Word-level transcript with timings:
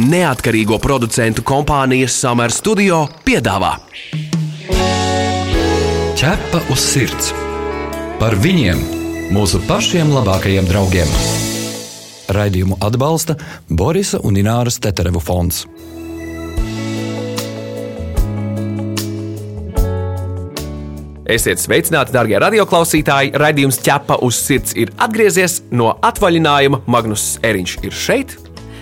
neatkarīgo 0.00 0.80
producentu 0.80 1.44
kompānijas 1.46 2.16
Summer 2.22 2.52
Studio 2.54 3.04
piedāvā 3.26 3.76
Ķepa 6.20 6.58
uz 6.68 6.82
sirds 6.84 7.30
par 8.20 8.34
viņiem, 8.36 8.80
mūsu 9.32 9.56
pašiem 9.64 10.10
labākajiem 10.12 10.66
draugiem. 10.68 11.08
Raidījumu 12.36 12.76
atbalsta 12.84 13.38
Borisa 13.72 14.20
un 14.28 14.36
Ināras 14.36 14.76
Teterevu 14.84 15.22
fonds. 15.24 15.62
Esiet 21.24 21.64
sveicināti, 21.64 22.12
darbie 22.12 22.36
radioklausītāji! 22.44 23.32
Radījums 23.40 23.80
ķepa 23.80 24.20
uz 24.26 24.44
sirds 24.44 24.76
ir 24.76 24.92
atgriezies 25.00 25.62
no 25.72 25.94
atvaļinājuma. 26.04 26.84
Magnus 26.84 27.30
Eriņš 27.40 27.80
ir 27.86 27.96
šeit. 27.96 28.36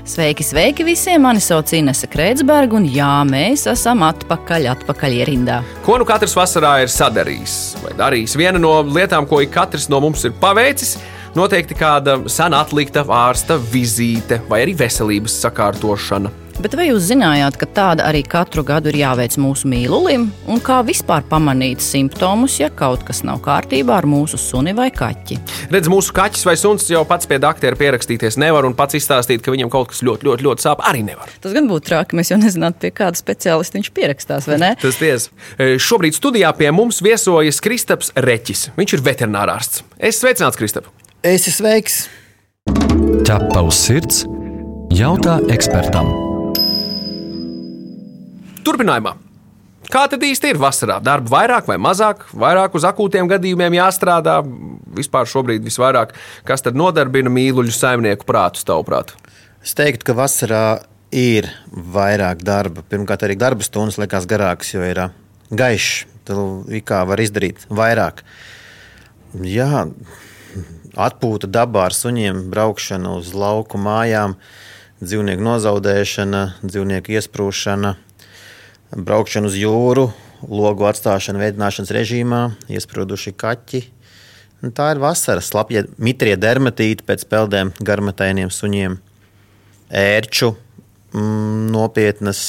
Sveiki, 0.08 0.40
sveiki 0.40 0.84
visiem! 0.88 1.20
Mani 1.20 1.40
sauc 1.44 1.68
Inese 1.76 2.08
Kreitsberga, 2.08 2.78
un 2.78 2.86
jā, 2.88 3.10
mēs 3.28 3.66
esam 3.68 4.00
atpakaļ, 4.06 4.64
atpakaļ 4.72 5.16
ierindā. 5.18 5.58
Ko 5.84 5.98
nu 6.00 6.06
katrs 6.08 6.32
vasarā 6.38 6.78
ir 6.80 6.88
sadarījis 6.88 7.58
vai 7.82 7.92
darījis? 7.98 8.38
Viena 8.40 8.56
no 8.62 8.72
lietām, 8.88 9.28
ko 9.28 9.42
ik 9.44 9.52
katrs 9.52 9.90
no 9.92 10.00
mums 10.00 10.24
ir 10.24 10.32
paveicis, 10.40 10.96
noteikti 11.36 11.76
kāda 11.76 12.22
sen 12.24 12.56
atlikta 12.56 13.04
ārsta 13.04 13.60
vizīte 13.60 14.40
vai 14.48 14.62
arī 14.64 14.78
veselības 14.80 15.36
sakārtošana. 15.44 16.32
Bet 16.58 16.72
vai 16.74 16.88
jūs 16.88 17.04
zinājāt, 17.06 17.54
ka 17.54 17.66
tāda 17.70 18.08
arī 18.08 18.24
katru 18.26 18.64
gadu 18.66 18.90
ir 18.90 18.96
jāveic 18.98 19.36
mūsu 19.38 19.68
mīlulim? 19.70 20.24
Un 20.50 20.58
kā 20.64 20.80
vispār 20.82 21.22
pamanīt 21.30 21.78
simptomus, 21.84 22.56
ja 22.58 22.66
kaut 22.74 23.04
kas 23.06 23.22
nav 23.22 23.38
kārtībā 23.44 23.94
ar 24.00 24.08
mūsu 24.10 24.40
suni 24.42 24.74
vai 24.74 24.88
kaķi? 24.90 25.38
Redz, 25.70 25.90
mūsu 25.92 26.10
kaķis 26.16 26.42
vai 26.48 26.56
suns 26.58 26.88
jau 26.90 27.04
pats 27.06 27.30
pie 27.30 27.38
doktora 27.38 27.78
pierakstīties 27.78 28.40
nevar 28.42 28.66
un 28.66 28.74
pats 28.74 28.98
izstāstīt, 28.98 29.44
ka 29.44 29.54
viņam 29.54 29.70
kaut 29.70 29.92
kas 29.92 30.02
ļoti, 30.02 30.26
ļoti, 30.26 30.46
ļoti 30.48 30.66
sāp, 30.66 30.82
arī 30.82 31.06
nevar. 31.06 31.30
Tas 31.38 31.54
gan 31.54 31.70
būtu 31.70 31.92
traki, 31.92 32.18
mēs 32.18 32.34
jau 32.34 32.42
nezinātu, 32.42 32.82
pie 32.82 32.90
kāda 33.04 33.22
speciālista 33.22 33.78
viņš 33.78 33.94
pierakstās, 33.94 34.50
vai 34.50 34.58
ne? 34.58 34.74
Tas 34.82 34.98
tiesa. 34.98 35.30
Šobrīd 35.78 36.18
studijā 36.18 36.50
pie 36.58 36.72
mums 36.74 36.98
viesojas 37.06 37.62
Kristaps 37.62 38.10
Reķis. 38.18 38.72
Viņš 38.74 38.98
ir 38.98 39.04
veterinārārsts. 39.12 39.86
Es 40.10 40.18
sveicināts, 40.18 40.58
Kristap! 40.58 40.90
Es 41.22 41.46
esmu 41.46 41.60
sveiks! 41.62 42.06
Ķepa 43.28 43.62
uz 43.62 43.78
sirds 43.78 44.24
jautā 44.98 45.38
ekspertam. 45.54 46.27
Turpinājumā. 48.68 49.14
Kā 49.88 50.02
tad 50.12 50.20
īsti 50.26 50.50
ir 50.52 50.58
vasarā? 50.60 50.98
Darba 51.00 51.30
vairāk 51.32 51.68
vai 51.70 51.78
mazāk, 51.80 52.26
vairāk 52.36 52.74
uz 52.76 52.84
akūtiem 52.84 53.30
gadījumiem 53.30 53.78
jāstrādā. 53.78 54.42
Vispār 54.98 55.28
šobrīd 55.30 55.64
visvairāk, 55.64 56.12
kas 56.44 56.60
tad 56.66 56.76
nodarbina 56.76 57.32
mīluļu 57.32 57.72
saimnieku 57.72 58.26
prātu, 58.28 58.60
tavuprāt? 58.68 59.14
Es 59.64 59.72
teiktu, 59.78 60.10
ka 60.10 60.16
vasarā 60.18 60.64
ir 61.16 61.48
vairāk 61.72 62.42
darba. 62.44 62.84
Pirmkārt, 62.84 63.24
arī 63.24 63.38
darba 63.40 63.64
stundas 63.64 63.96
liekas 63.96 64.28
garākas, 64.28 64.74
jo 64.74 64.84
ir 64.84 65.00
gaišs. 65.48 66.04
Tad 66.28 66.68
kā 66.84 66.98
var 67.08 67.22
izdarīt 67.24 67.62
vairāk. 67.72 68.20
Jā, 69.40 69.86
atpūta 71.00 71.48
dabā 71.48 71.86
ar 71.88 71.96
suņiem, 71.96 72.44
braukšana 72.52 73.14
uz 73.16 73.32
lauku 73.32 73.80
mājām, 73.80 74.36
dzīvnieku 75.00 75.48
nozaudēšana, 75.48 76.42
dzīvnieku 76.60 77.16
iesprūšana 77.16 77.94
braukšana 78.96 79.48
uz 79.50 79.56
jūru, 79.58 80.08
logu 80.48 80.86
atstāšana 80.88 81.42
veidināšanas 81.42 81.92
režīmā, 81.94 82.42
iesprūduši 82.72 83.34
kaķi. 83.38 83.82
Un 84.64 84.72
tā 84.74 84.90
ir 84.94 85.02
vasara, 85.02 85.42
slapja 85.44 85.84
mitrie 86.02 86.34
dermatīti 86.40 87.06
pēc 87.06 87.24
peldēm, 87.30 87.70
garmatainiem 87.84 88.50
suņiem, 88.50 88.96
ērču 89.94 90.50
mm, 91.14 91.68
nopietnas 91.74 92.40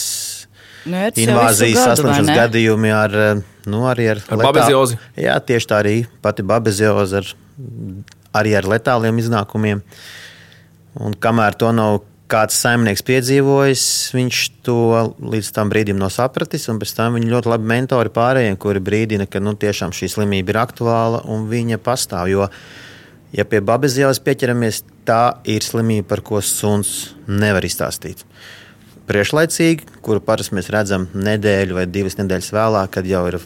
jau 0.90 1.10
invāzijas 1.22 1.84
saslimšanas 1.92 2.38
gadījumi 2.38 2.94
ar, 2.96 3.18
nu, 3.70 3.84
arī 3.90 4.10
ar, 4.16 4.24
Ar 4.32 4.44
babeziozi? 4.48 4.98
Jā, 5.20 5.36
tieši 5.44 5.70
tā 5.70 5.82
arī 5.84 5.96
pati 6.24 6.46
babezioze 6.48 7.22
ar, 7.22 7.34
arī 8.40 8.56
ar 8.58 8.70
letāliem 8.74 9.20
iznākumiem. 9.22 9.84
Un 11.00 11.14
kamēr 11.22 11.58
to 11.60 11.70
nav 11.76 12.02
kāds 12.30 12.58
saimnieks 12.62 13.04
piedzīvojis, 13.08 13.84
viņš 14.16 14.42
to 14.66 14.78
līdz 15.34 15.50
tam 15.56 15.72
brīdim 15.72 15.98
nav 16.00 16.12
sapratis. 16.14 16.68
Un 16.72 16.80
pēc 16.82 16.94
tam 16.98 17.18
viņi 17.18 17.32
ļoti 17.32 17.52
labi 17.52 17.70
mentori 17.72 18.14
pārējiem, 18.14 18.58
kuri 18.62 18.84
brīdina, 18.84 19.28
ka 19.30 19.42
nu, 19.44 19.56
tiešām 19.60 19.94
šī 19.96 20.12
slimība 20.14 20.54
ir 20.54 20.62
aktuāla 20.62 21.24
un 21.32 21.48
viņa 21.50 21.82
pastāv. 21.84 22.30
Jo, 22.32 22.50
ja 23.36 23.46
pie 23.50 23.64
babezielas 23.66 24.22
pieķeramies, 24.24 24.84
tā 25.10 25.40
ir 25.50 25.66
slimība, 25.66 26.08
par 26.14 26.24
ko 26.26 26.42
suns 26.46 27.16
nevar 27.28 27.66
izstāstīt. 27.66 28.26
Priekšlaicīgi, 29.10 30.02
kuru 30.06 30.22
parasti 30.22 30.58
mēs 30.60 30.70
redzam 30.74 31.10
nedēļu 31.18 31.80
vai 31.80 31.88
divas 31.90 32.20
nedēļas 32.20 32.52
vēlāk, 32.54 32.98
kad 33.00 33.10
jau 33.10 33.24
ir 33.32 33.40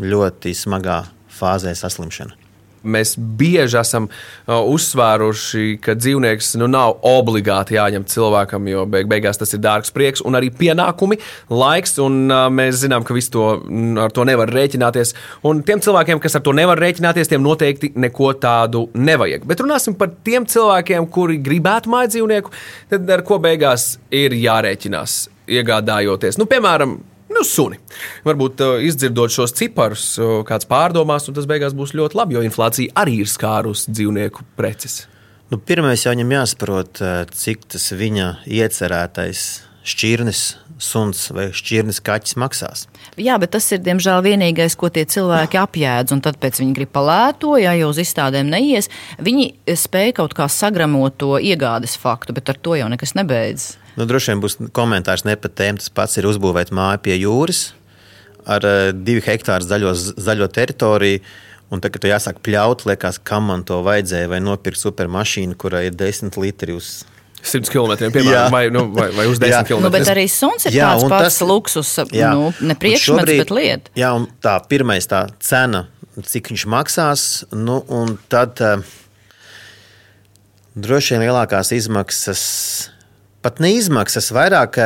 ļoti 0.00 0.56
smagā 0.56 1.02
fāzē 1.36 1.76
saslimšana. 1.76 2.41
Mēs 2.82 3.14
bieži 3.16 3.78
esam 3.80 4.08
uzsvēruši, 4.46 5.78
ka 5.82 5.94
dzīvnieks 5.98 6.54
nu, 6.60 6.68
nav 6.70 6.98
obligāti 7.06 7.76
jāņem 7.76 8.06
cilvēkam, 8.10 8.66
jo 8.70 8.86
beig 8.90 9.10
beigās 9.10 9.40
tas 9.40 9.54
ir 9.54 9.62
dārgs 9.62 9.92
prieks 9.94 10.24
un 10.26 10.38
arī 10.38 10.50
pienākumi, 10.54 11.18
laiks. 11.52 11.96
Un, 12.02 12.24
mēs 12.52 12.80
zinām, 12.82 13.06
ka 13.06 13.16
to, 13.32 13.46
ar 14.02 14.14
to 14.14 14.26
nevar 14.28 14.50
rēķināties. 14.52 15.14
Un 15.48 15.62
tiem 15.66 15.82
cilvēkiem, 15.84 16.20
kas 16.22 16.38
ar 16.38 16.44
to 16.46 16.54
nevar 16.56 16.80
rēķināties, 16.82 17.30
tiem 17.30 17.44
noteikti 17.44 17.92
neko 18.00 18.32
tādu 18.42 18.86
nevajag. 18.94 19.46
Bet 19.48 19.62
runāsim 19.62 19.96
par 19.98 20.12
tiem 20.26 20.46
cilvēkiem, 20.48 21.06
kuri 21.12 21.38
gribētu 21.42 21.92
māju 21.92 22.14
dzīvnieku, 22.16 22.52
tad 22.92 23.14
ar 23.14 23.24
ko 23.26 23.38
beigās 23.42 23.96
ir 24.10 24.34
jārēķinās, 24.36 25.16
iegādājoties. 25.58 26.38
Nu, 26.40 26.48
piemēram, 26.50 26.98
Nu, 27.32 27.44
suni. 27.46 27.78
Varbūt 28.26 28.60
uh, 28.64 28.74
izdzirdot 28.84 29.32
šos 29.32 29.54
ciparus, 29.56 30.12
uh, 30.20 30.40
kāds 30.48 30.68
pārdomās, 30.68 31.28
un 31.30 31.38
tas 31.38 31.48
beigās 31.48 31.76
būs 31.76 31.94
ļoti 31.96 32.18
labi, 32.18 32.36
jo 32.36 32.44
inflācija 32.44 32.92
arī 33.02 33.22
ir 33.24 33.30
skārusi 33.30 33.94
dzīvnieku 33.94 34.44
preces. 34.58 35.06
Nu, 35.52 35.58
Pirmais 35.60 36.00
jau 36.00 36.14
viņam 36.14 36.30
jāsaprot, 36.32 37.00
eh, 37.04 37.26
cik 37.28 37.66
tas 37.74 37.90
viņa 37.92 38.28
iecerētais 38.48 39.40
šķirnes 39.84 40.40
suns 40.80 41.26
vai 41.34 41.50
šķirnes 41.52 42.00
kaķis 42.00 42.38
maksās. 42.40 42.86
Jā, 43.20 43.36
bet 43.38 43.52
tas 43.52 43.66
ir 43.74 43.82
diemžēl 43.84 44.22
vienīgais, 44.24 44.78
ko 44.80 44.88
tie 44.88 45.04
cilvēki 45.04 45.60
apjēdz. 45.60 46.16
Un 46.16 46.24
tad 46.24 46.40
pēc 46.40 46.62
viņi 46.62 46.72
grib 46.78 46.92
palēto, 46.94 47.52
ja 47.60 47.74
jau 47.76 47.92
uz 47.92 48.00
izstādēm 48.00 48.48
neies. 48.48 48.88
Viņi 49.20 49.52
spēja 49.76 50.16
kaut 50.22 50.32
kā 50.38 50.48
sagramot 50.48 51.20
to 51.20 51.36
iegādes 51.36 51.98
faktu, 52.00 52.32
bet 52.32 52.48
ar 52.48 52.56
to 52.56 52.78
jau 52.80 52.88
nekas 52.88 53.12
nebeidzas. 53.18 53.76
Nu, 53.96 54.06
droši 54.08 54.32
vien 54.32 54.40
būs 54.40 54.56
komentārs 54.72 55.24
ne 55.28 55.34
par 55.36 55.50
tēmu. 55.52 55.78
Tas 55.82 55.90
pats 55.92 56.16
ir 56.20 56.28
uzbūvēt 56.30 56.70
māju 56.72 57.02
pie 57.04 57.16
jūras 57.20 57.72
ar 58.48 58.64
uh, 58.66 58.90
divu 58.96 59.22
hektāru 59.26 59.66
zaļo, 59.68 59.92
zaļo 60.16 60.48
teritoriju. 60.50 61.20
Un 61.72 61.80
tagad, 61.80 62.02
kad 62.02 62.10
jāsāk 62.10 62.40
pļaut, 62.44 62.82
liekas, 62.88 63.16
kam 63.24 63.46
man 63.48 63.62
to 63.64 63.78
vajadzēja, 63.86 64.28
vai 64.28 64.40
nopirkt 64.44 64.76
supermašīnu, 64.80 65.54
kurai 65.56 65.86
ir 65.88 65.94
10 65.96 66.36
litri 66.42 66.74
uz 66.76 67.04
100 67.42 67.70
km, 67.72 67.94
piemēram, 68.12 68.52
vai, 68.52 68.66
nu, 68.70 68.82
vai, 68.94 69.06
vai 69.16 69.24
uz 69.30 69.40
10 69.40 69.54
Jā. 69.54 69.62
km. 69.66 69.80
Nu, 69.86 69.90
bet 69.94 70.06
arī 70.12 70.26
suns 70.30 70.66
ir 70.68 70.76
Jā, 70.76 70.90
tāds 70.92 71.08
pats 71.08 71.38
tas- 71.38 71.48
luksus, 71.48 71.94
Jā. 72.12 72.34
nu, 72.36 72.50
ne 72.60 72.76
priekšmets, 72.76 73.24
šobrīd- 73.24 73.40
bet 73.40 73.50
lieta. 73.56 73.90
Jā, 73.98 74.12
un 74.14 74.28
tā 74.44 74.58
pirmais 74.68 75.08
tā 75.10 75.24
cena, 75.40 75.86
cik 76.20 76.52
viņš 76.52 76.66
maksās, 76.70 77.24
nu, 77.56 77.80
un 77.88 78.18
tad 78.30 78.60
uh, 78.60 78.84
droši 80.76 81.16
vien 81.16 81.24
lielākās 81.26 81.72
izmaksas. 81.76 82.44
Pat 83.42 83.58
ne 83.58 83.72
izmaksas, 83.74 84.28
vairāk 84.30 84.76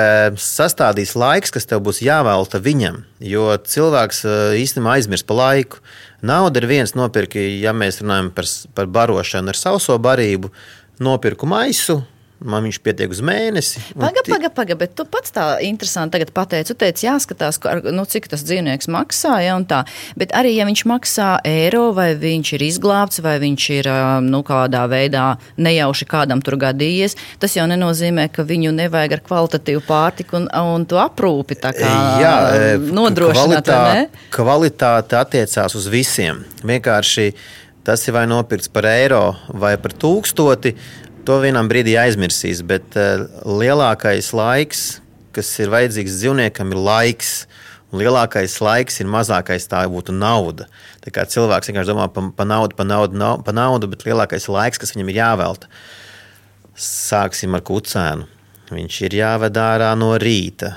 sastādīs 0.41 1.11
laiks, 1.13 1.53
kas 1.53 1.69
tev 1.69 1.83
būs 1.85 2.01
jāvelta 2.01 2.57
viņam. 2.65 3.03
Jo 3.21 3.51
cilvēks 3.61 4.23
eh, 4.25 4.55
īstenībā 4.63 4.95
aizmirst 4.97 5.27
par 5.29 5.37
laiku. 5.43 5.83
Nauda 6.25 6.63
ir 6.63 6.69
viens 6.71 6.95
nopirka, 6.97 7.37
ja 7.37 7.75
mēs 7.77 8.01
runājam 8.01 8.31
par, 8.33 8.49
par 8.73 8.89
barošanu 8.89 9.53
ar 9.53 9.61
sauso 9.61 9.99
barību, 10.01 10.49
nopirku 11.05 11.45
maisu, 11.45 11.99
man 12.45 12.67
viņš 12.67 12.79
pietiek 12.85 13.11
uz 13.11 13.21
mēnesi. 13.25 13.81
un 13.95 14.03
Paga, 14.03 14.21
ti- 14.25 14.31
paga, 14.33 14.51
paga, 14.51 14.75
bet 14.77 14.95
tu 14.95 15.05
pats 15.05 15.33
tā 15.33 15.61
interesanti 15.65 16.21
pateici. 16.33 16.75
Tu 16.75 16.75
teici, 16.75 17.07
jāskatās, 17.07 17.59
ka 17.61 17.81
nu, 17.93 18.05
cik 18.05 18.29
tas 18.29 18.43
dzīvnieks 18.45 18.89
maksā, 18.93 19.41
ja. 19.45 19.57
Bet 20.17 20.33
arī, 20.33 20.55
ja 20.57 20.67
viņš 20.67 20.85
maksā 20.85 21.41
eiro, 21.45 21.93
vai 21.95 22.15
viņš 22.15 22.53
ir 22.59 22.63
izglābts, 22.67 23.23
vai 23.23 23.39
viņš 23.41 23.69
ir 23.79 23.89
nu, 24.23 24.43
kādā 24.43 24.85
veidā 24.89 25.39
nejauši 25.57 26.05
kādam 26.07 26.43
tur 26.45 26.57
gadījies, 26.61 27.17
tas 27.41 27.57
jau 27.57 27.67
nenozīmē, 27.67 28.29
ka 28.33 28.45
viņu 28.45 28.73
nevajag 28.73 29.13
ar 29.13 29.21
kvalitatīvu 29.21 29.83
pārtiku 29.87 30.37
un, 30.37 30.49
un 30.53 30.85
to 30.85 30.97
aprūpi 31.01 31.57
kā 31.57 31.73
e, 32.57 32.77
nodrošināt. 32.79 33.65
kvalitāte, 33.65 34.09
kvalitāte 34.31 35.17
attiecās 35.19 35.75
uz 35.75 35.87
visiem. 35.89 36.45
Vienkārši 36.67 37.33
tas 37.87 38.03
ir 38.09 38.17
vai 38.17 38.27
nopirkts 38.27 38.69
par 38.69 38.89
eiro 38.91 39.37
vai 39.55 39.77
par 39.79 39.95
tūkstoti. 39.95 40.75
To 41.27 41.41
vienā 41.43 41.63
brīdī 41.67 41.97
aizmirsīs, 41.99 42.61
bet 42.67 42.95
uh, 42.99 43.25
lielākais 43.47 44.29
laiks, 44.37 44.83
kas 45.35 45.49
ir 45.63 45.73
vajadzīgs 45.73 46.21
dzīvniekam, 46.21 46.71
ir 46.75 46.83
laiks. 46.87 47.33
Un 47.95 48.01
lielākais 48.03 48.57
laiks 48.61 48.99
ir 49.01 49.07
mazākais, 49.11 49.69
tā 49.71 49.85
būtu 49.91 50.11
nauda. 50.15 50.67
Tā 51.05 51.13
kā 51.15 51.23
cilvēks 51.31 51.71
vienkārši 51.71 51.93
domā 51.93 52.09
par 52.13 52.33
pa 52.37 52.45
naudu, 52.47 52.75
par 52.79 52.87
naudu, 52.91 53.15
nau- 53.19 53.39
pa 53.47 53.55
naudu, 53.55 53.87
bet 53.93 54.03
lielākais 54.07 54.49
laiks, 54.51 54.79
kas 54.83 54.91
viņam 54.95 55.13
ir 55.13 55.21
jāvelta. 55.21 55.71
Sāksim 56.77 57.55
ar 57.55 57.63
kucēnu. 57.63 58.27
viņš 58.67 58.95
ir 59.07 59.15
jāved 59.21 59.55
ārā 59.55 59.93
no 59.97 60.11
rīta. 60.19 60.73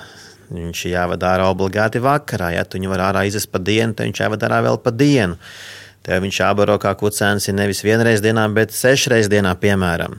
Viņš 0.53 0.85
ir 0.85 0.91
jāved 0.93 1.23
ārā 1.25 1.47
obligāti 1.49 1.97
vakarā. 2.01 2.53
Ja 2.53 2.63
tu 2.63 2.77
viņu 2.77 2.89
var 2.89 2.99
ārā 3.13 3.25
izvest 3.25 3.51
pa 3.51 3.57
dienu, 3.57 3.95
tad 3.95 4.05
viņš 4.05 4.21
jāved 4.21 4.45
ārā 4.45 4.61
vēl 4.61 4.77
pa 4.83 4.91
dienu. 4.91 5.37
Tev 5.37 5.78
viņš 6.09 6.41
jābaro 6.41 6.79
kā 6.81 6.95
kucēns 6.97 7.49
nevis 7.53 7.83
vienreiz 7.85 8.23
dienā, 8.25 8.47
bet 8.55 8.73
sešreiz 8.73 9.29
dienā, 9.29 9.53
piemēram. 9.61 10.17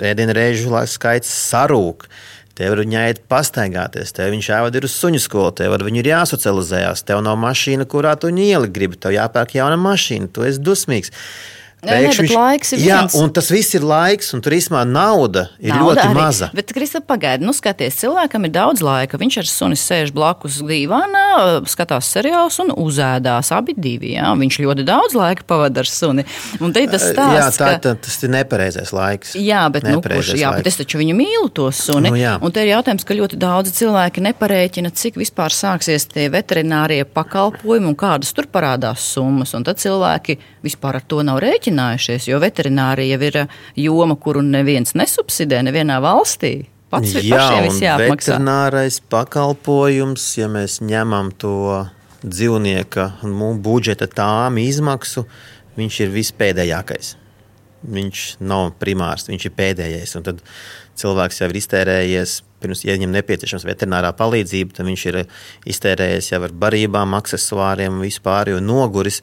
Rēdienu 0.00 0.36
reižu 0.36 0.72
skaits 0.88 1.28
sarūk. 1.28 2.08
Tev 2.58 2.74
ir 2.74 2.88
jāiet 2.90 3.20
pastaigāties, 3.30 4.10
tev 4.16 4.32
viņš 4.34 4.48
jāvada 4.50 4.80
uz 4.82 4.94
suņu 4.98 5.20
skolu, 5.22 5.52
tev 5.60 5.76
ar 5.76 5.84
viņu 5.86 6.00
ir 6.00 6.08
jāsocializējas. 6.10 7.04
Tev 7.06 7.20
nav 7.22 7.36
mašīna, 7.38 7.86
kurā 7.86 8.16
tu 8.18 8.32
ielikt 8.32 8.74
gribi, 8.74 8.98
tev 8.98 9.14
jāpērk 9.14 9.54
jauna 9.60 9.76
mašīna, 9.78 10.32
tu 10.34 10.42
esi 10.48 10.58
dusmīgs. 10.58 11.12
Pēkšņi 11.78 12.24
viņš... 12.24 12.32
laiks 12.34 12.72
ir 12.74 12.80
jā, 12.82 12.96
viens. 13.04 13.14
un 13.14 13.30
tas 13.30 13.48
viss 13.54 13.76
ir 13.78 13.84
laiks, 13.86 14.32
un 14.34 14.40
tur 14.42 14.54
īstenībā 14.56 14.80
nauda 14.88 15.44
ir 15.62 15.70
nauda 15.70 15.84
ļoti 15.84 16.02
arī. 16.08 16.16
maza. 16.16 16.48
Bet, 16.56 16.72
Krista, 16.74 16.98
pagaidi, 17.06 17.46
nu 17.46 17.54
skaties, 17.54 17.94
cilvēkam 18.00 18.48
ir 18.48 18.52
daudz 18.56 18.82
laika. 18.82 19.20
Viņš 19.20 19.36
ar 19.44 19.46
suni 19.46 19.78
sēž 19.78 20.10
blakus 20.16 20.56
dīvānā, 20.66 21.28
skatās 21.70 22.08
seriālus 22.10 22.58
un 22.64 22.72
uzēdās 22.74 23.52
abi 23.54 23.76
divi. 23.78 24.16
Jā. 24.16 24.32
Viņš 24.40 24.58
ļoti 24.64 24.86
daudz 24.88 25.14
laika 25.18 25.46
pavada 25.46 25.84
ar 25.84 25.90
suni. 25.90 26.26
Un 26.58 26.74
te 26.74 26.82
ir 26.82 26.90
tas 26.90 27.04
stāsts, 27.12 27.60
jā, 27.62 27.70
tā, 27.70 27.70
tā, 27.86 27.94
tas 28.08 28.18
ir 28.26 28.34
nepareizais 28.34 28.90
laiks. 28.96 29.36
Jā, 29.38 29.62
bet, 29.70 29.86
nu, 29.86 30.02
kurš, 30.02 30.34
jā, 30.40 30.50
bet 30.58 30.66
es 30.72 30.80
taču 30.82 30.98
viņu 30.98 31.14
mīlu 31.20 31.46
to 31.54 31.70
suni. 31.70 32.10
Nu, 32.10 32.18
jā. 32.18 32.34
un 32.42 32.54
te 32.54 32.66
ir 32.66 32.72
jautājums, 32.72 33.06
ka 33.06 33.14
ļoti 33.14 33.38
daudzi 33.38 33.76
cilvēki 33.78 34.26
neparēķina, 34.26 34.90
cik 34.98 35.22
vispār 35.22 35.54
sāksies 35.54 36.10
tie 36.10 36.26
veterinārie 36.34 37.04
pakalpojumi 37.06 37.92
un 37.92 37.98
kādas 37.98 38.34
tur 38.34 38.50
parādās 38.50 39.06
summas. 39.14 39.54
Un 39.54 39.66
tad 39.68 39.78
cilvēki 39.78 40.40
vispār 40.64 40.98
ar 41.00 41.06
to 41.06 41.22
nav 41.26 41.40
rēķinājušies, 41.44 42.28
jo 42.30 42.40
veterinārija 42.42 43.20
ir 43.28 43.38
joma, 43.76 44.16
kuru 44.16 44.42
neviens 44.46 44.96
nesubsidē 44.98 45.62
nevienā 45.66 46.00
valstī. 46.04 46.68
Pats 46.88 47.18
ir 47.18 47.26
jāapmaksā. 47.28 47.98
Veterinārais 48.00 49.02
pakalpojums, 49.12 50.24
ja 50.40 50.48
mēs 50.48 50.78
ņemam 50.80 51.34
to 51.36 51.84
dzīvnieka 52.24 53.10
budžeta 53.62 54.08
tām 54.08 54.58
izmaksu, 54.62 55.26
viņš 55.78 56.00
ir 56.06 56.14
vispēdējākais. 56.16 57.14
Viņš 57.88 58.22
nav 58.42 58.72
primārs, 58.80 59.28
viņš 59.28 59.44
ir 59.46 59.54
pēdējais. 59.54 60.16
Un 60.18 60.24
tad 60.26 60.40
cilvēks 60.98 61.42
jau 61.42 61.48
ir 61.52 61.60
iztērējies, 61.60 62.40
pirms 62.62 62.82
ja 62.82 62.96
viņam 62.96 63.14
nepieciešams 63.14 63.66
veterinārā 63.68 64.10
palīdzība, 64.18 64.74
tad 64.74 64.88
viņš 64.88 65.04
ir 65.12 65.20
iztērējies 65.70 66.32
jau 66.32 66.42
ar 66.48 66.56
barībām, 66.64 67.14
accessoriem, 67.20 68.00
vispār 68.02 68.54
jau 68.54 68.64
noguris. 68.64 69.22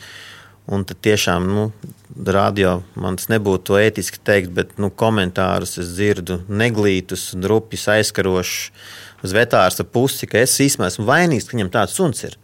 Un 0.66 0.82
tad 0.90 0.98
tiešām, 1.06 1.46
nu, 1.46 1.66
radio 2.26 2.80
man 2.98 3.20
tas 3.20 3.30
nebūtu 3.30 3.78
ētiski 3.78 4.22
teikt, 4.26 4.54
bet 4.56 4.78
nu, 4.82 4.90
komentārus 4.90 5.78
es 5.82 5.92
dzirdu 5.94 6.40
neglītus, 6.50 7.34
drupjus, 7.38 7.86
aizkarošus 7.98 8.72
uz 9.26 9.36
vetārsta 9.36 9.86
pusi, 9.86 10.30
ka 10.30 10.42
es 10.42 10.56
īstenībā 10.62 10.90
esmu 10.90 11.06
vainīgs, 11.10 11.48
ka 11.50 11.58
viņam 11.58 11.72
tāds 11.74 11.96
suns 11.98 12.26
ir. 12.26 12.40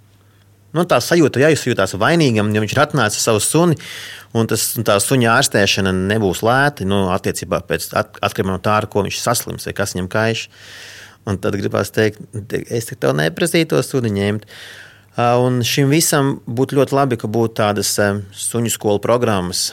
Nu, 0.72 0.86
tā 0.88 1.02
sajūta, 1.04 1.42
ja 1.42 1.50
jūs 1.52 1.66
jūtāties 1.68 2.00
vainīgam, 2.00 2.54
ja 2.56 2.62
viņš 2.64 2.76
ir 2.76 2.80
atnācis 2.86 3.20
ar 3.20 3.26
savu 3.26 3.42
suni, 3.44 3.76
un 4.38 4.48
tas, 4.48 4.70
tā 4.88 4.96
suņa 5.04 5.34
ārstēšana 5.34 5.92
nebūs 6.14 6.44
lēta, 6.48 6.88
nu, 6.88 7.04
attiecībā 7.12 7.60
pēc 7.68 7.90
atkarībā 7.98 8.54
no 8.54 8.62
tā, 8.64 8.78
ar 8.80 8.88
ko 8.92 9.04
viņš 9.04 9.20
saslims 9.20 9.68
vai 9.68 9.76
kas 9.76 9.98
viņam 9.98 10.08
kaiš. 10.14 10.46
Un 11.28 11.38
tad 11.38 11.58
gribās 11.60 11.92
teikt, 11.94 12.24
es 12.72 12.88
tev 12.94 13.12
neprasīju 13.20 13.74
to 13.74 13.82
suni 13.86 14.14
ņemt. 14.16 14.48
Un 15.20 15.60
šim 15.68 15.92
visam 15.92 16.38
būtu 16.48 16.78
ļoti 16.80 16.96
labi, 16.96 17.18
ka 17.20 17.28
būtu 17.28 17.58
tādas 17.60 17.98
suņu 18.32 18.72
skolu 18.72 19.02
programmas. 19.04 19.72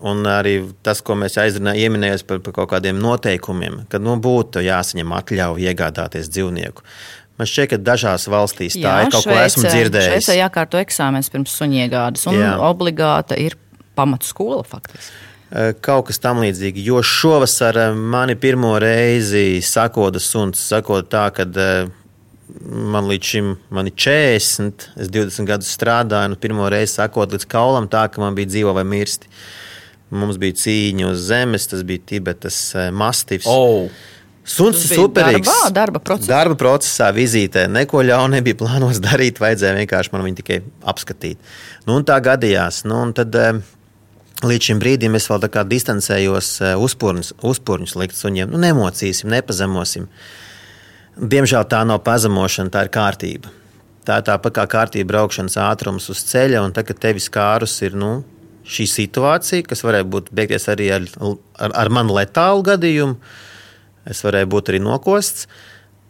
Un 0.00 0.24
arī 0.26 0.56
tas, 0.82 1.02
ko 1.04 1.14
mēs 1.20 1.36
aizrunājām 1.38 1.98
par, 2.26 2.40
par 2.40 2.54
kaut 2.56 2.70
kādiem 2.72 2.98
noteikumiem, 2.98 3.82
kad 3.92 4.02
nu, 4.02 4.16
būtu 4.16 4.62
jāsaņem 4.64 5.12
atļauja 5.18 5.70
iegādāties 5.70 6.30
dzīvnieku. 6.32 6.86
Man 7.38 7.48
šķiet, 7.48 7.68
ka 7.72 7.78
dažās 7.80 8.26
valstīs 8.32 8.76
tā 8.76 8.86
jā, 8.86 8.94
ir 9.04 9.12
kaut 9.12 9.26
šveicē, 9.26 9.36
ko 9.36 9.44
esmu 9.44 9.68
dzirdējis. 9.68 10.08
Šveicē 10.14 10.38
jākārto 10.38 10.80
eksāmenis 10.80 11.30
pirms 11.32 11.54
suņu 11.60 11.78
iegādes, 11.84 12.24
un 12.30 12.40
jā. 12.40 12.54
obligāta 12.64 13.38
ir 13.40 13.58
pamatskola 13.98 14.64
faktiski. 14.68 15.12
Kaut 15.84 16.06
kas 16.08 16.20
tam 16.22 16.40
līdzīgs. 16.40 16.80
Jo 16.80 17.02
šovasar 17.04 17.92
mani 17.92 18.38
pirmo 18.40 18.72
reizi 18.80 19.60
sakoda 19.64 20.20
suns, 20.22 20.62
sakot 20.72 21.10
tā, 21.12 21.26
ka 21.36 21.44
man 22.60 23.08
līdz 23.10 23.32
šim 23.32 23.50
man 23.72 23.88
ir 23.90 23.96
40, 23.96 24.88
es 25.00 25.10
20 25.12 25.48
gadus 25.48 25.72
strādāju, 25.76 26.32
un 26.32 26.40
pirmo 26.40 26.68
reizi 26.72 26.98
sakot 26.98 27.34
līdz 27.34 27.48
kaulam, 27.50 27.88
tā 27.92 28.06
ka 28.12 28.22
man 28.22 28.36
bija 28.38 28.50
dzīvo 28.52 28.74
vai 28.76 28.84
mirsti. 28.88 29.30
Mums 30.12 30.36
bija 30.40 30.58
cīņa 30.60 31.06
uz 31.08 31.22
zemes, 31.30 31.68
tas 31.70 31.84
bija 31.88 32.02
Tibetas 32.12 32.58
eh, 32.76 32.90
mastīvs. 32.92 33.48
Oh. 33.48 33.88
Suns 34.42 34.80
ir 34.88 34.98
superīgs. 34.98 35.46
Darbā, 35.46 35.70
darba 35.76 36.00
procesā. 36.02 36.30
Darba 36.32 36.56
procesā, 36.58 37.08
vizītē. 37.14 37.68
Neko 37.70 38.02
ļaunu 38.04 38.36
nebija 38.36 38.58
plānos 38.58 39.00
darīt. 39.06 39.40
Vajadzēja 39.42 39.78
vienkārši 39.78 40.12
man 40.12 40.26
viņu 40.26 40.40
tikai 40.42 40.58
apskatīt. 40.92 41.54
Nu, 41.88 42.00
tā 42.06 42.18
gadījās. 42.24 42.82
Nu, 42.90 43.04
tad, 43.16 43.38
eh, 43.38 43.62
līdz 44.42 44.68
šim 44.68 44.82
brīdim 44.82 45.16
es 45.16 45.30
vēl 45.30 45.46
distancējos 45.70 46.54
eh, 46.60 46.76
uzpūrņus 46.76 47.98
likt 48.02 48.18
suņiem. 48.18 48.52
Nu, 48.52 48.60
nemocīsim, 48.60 49.30
nepazemosim. 49.32 50.10
Diemžēl 51.22 51.66
tā 51.70 51.84
nav 51.86 52.00
pazemošana, 52.02 52.72
tā 52.74 52.86
ir 52.86 52.92
kārtība. 52.94 53.50
Tā 54.02 54.18
ir 54.18 54.26
tāpat 54.26 54.56
kā 54.56 54.64
kārtība 54.66 55.12
braukšanas 55.12 55.54
ātrums 55.62 56.08
uz 56.10 56.24
ceļa, 56.26 56.64
un 56.66 56.74
tagad 56.74 56.98
tevis 56.98 57.28
kārus 57.30 57.76
ir 57.86 57.94
nu, 57.94 58.24
šī 58.66 58.88
situācija, 58.90 59.66
kas 59.70 59.84
varēja 59.86 60.08
būt 60.10 60.32
beigties 60.34 60.66
arī 60.72 60.88
ar, 60.96 61.06
ar, 61.22 61.74
ar 61.84 61.90
manu 61.94 62.16
letālu 62.18 62.64
gadījumu. 62.66 63.18
Es 64.10 64.24
varēju 64.26 64.50
būt 64.50 64.72
arī 64.72 64.82
nokosts. 64.82 65.46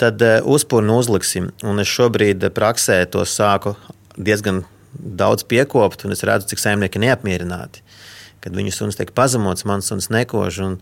Tad 0.00 0.24
uh, 0.24 0.38
uzpūnu 0.48 0.96
uzliksim, 0.96 1.50
un 1.68 1.82
es 1.82 1.92
šobrīd 1.92 2.48
praksē 2.56 3.02
to 3.12 3.26
sāku 3.28 3.74
diezgan 4.16 4.64
daudz 4.92 5.44
piekopt, 5.48 6.06
un 6.06 6.16
es 6.16 6.24
redzu, 6.24 6.48
cik 6.52 6.60
saimnieki 6.60 6.96
ir 6.96 7.06
neapmierināti. 7.06 7.84
Kad 8.42 8.56
viņu 8.56 8.72
suns 8.74 8.96
tiek 8.98 9.12
pazemots, 9.14 9.66
mans 9.68 9.92
suns 9.92 10.08
nekož. 10.12 10.62
Un, 10.64 10.78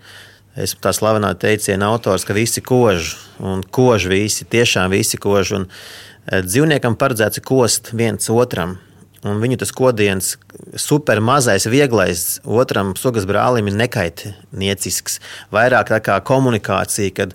Esmu 0.60 0.82
tā 0.84 0.92
slavenā 0.92 1.32
teiciena 1.40 1.88
autors, 1.88 2.26
ka 2.28 2.36
visi 2.36 2.60
kož, 2.60 3.14
un 3.40 3.62
kož 3.64 4.10
visi, 4.10 4.44
tiešām 4.44 4.92
visi 4.92 5.16
kož. 5.20 5.54
Un 5.56 5.66
e, 5.66 6.42
dzīvniekam 6.44 6.98
paredzēts 7.00 7.40
kost 7.46 7.92
viens 7.96 8.28
otram. 8.32 8.76
Un 9.24 9.40
viņu 9.40 9.58
tas 9.60 9.72
kodiens, 9.76 10.34
super 10.80 11.20
mazais, 11.20 11.66
vieglais, 11.68 12.38
otram 12.44 12.94
sugas 12.96 13.26
brālim 13.28 13.68
ir 13.68 13.76
nekaitniecisks. 13.76 15.18
Vairāk 15.52 15.92
tā 15.92 15.98
kā 16.04 16.16
komunikācija, 16.24 17.12
kad 17.16 17.34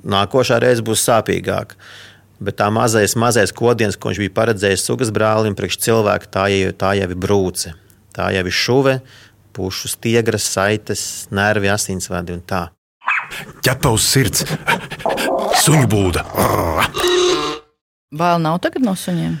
nākošā 0.00 0.60
reize 0.64 0.84
būs 0.84 1.04
sāpīgāka. 1.04 1.76
Bet 2.40 2.56
tā 2.56 2.70
mazais, 2.72 3.18
mazais 3.20 3.52
kodiens, 3.52 4.00
ko 4.00 4.08
viņš 4.08 4.22
bija 4.22 4.36
paredzējis 4.38 4.86
sugas 4.88 5.12
brālim, 5.12 5.56
priekš 5.56 5.76
cilvēka, 5.84 6.32
tā 6.32 6.46
jau, 6.52 6.72
tā 6.72 6.94
jau 6.96 7.10
ir 7.12 7.20
brūce. 7.20 7.74
Tā 8.16 8.30
jau 8.32 8.46
ir 8.48 8.56
šuve, 8.56 8.94
pušu 9.56 9.90
stiegras, 9.92 10.46
saites, 10.54 11.02
nervi, 11.34 11.70
asinsvadi 11.72 12.36
un 12.36 12.44
tā. 12.46 12.68
Ķepa 13.64 13.92
uz 13.94 14.06
sirds, 14.06 14.44
suņu 15.62 15.86
būda. 15.90 16.24
Bail 18.10 18.42
nav 18.42 18.58
tagad 18.64 18.82
no 18.82 18.96
suņiem. 18.98 19.36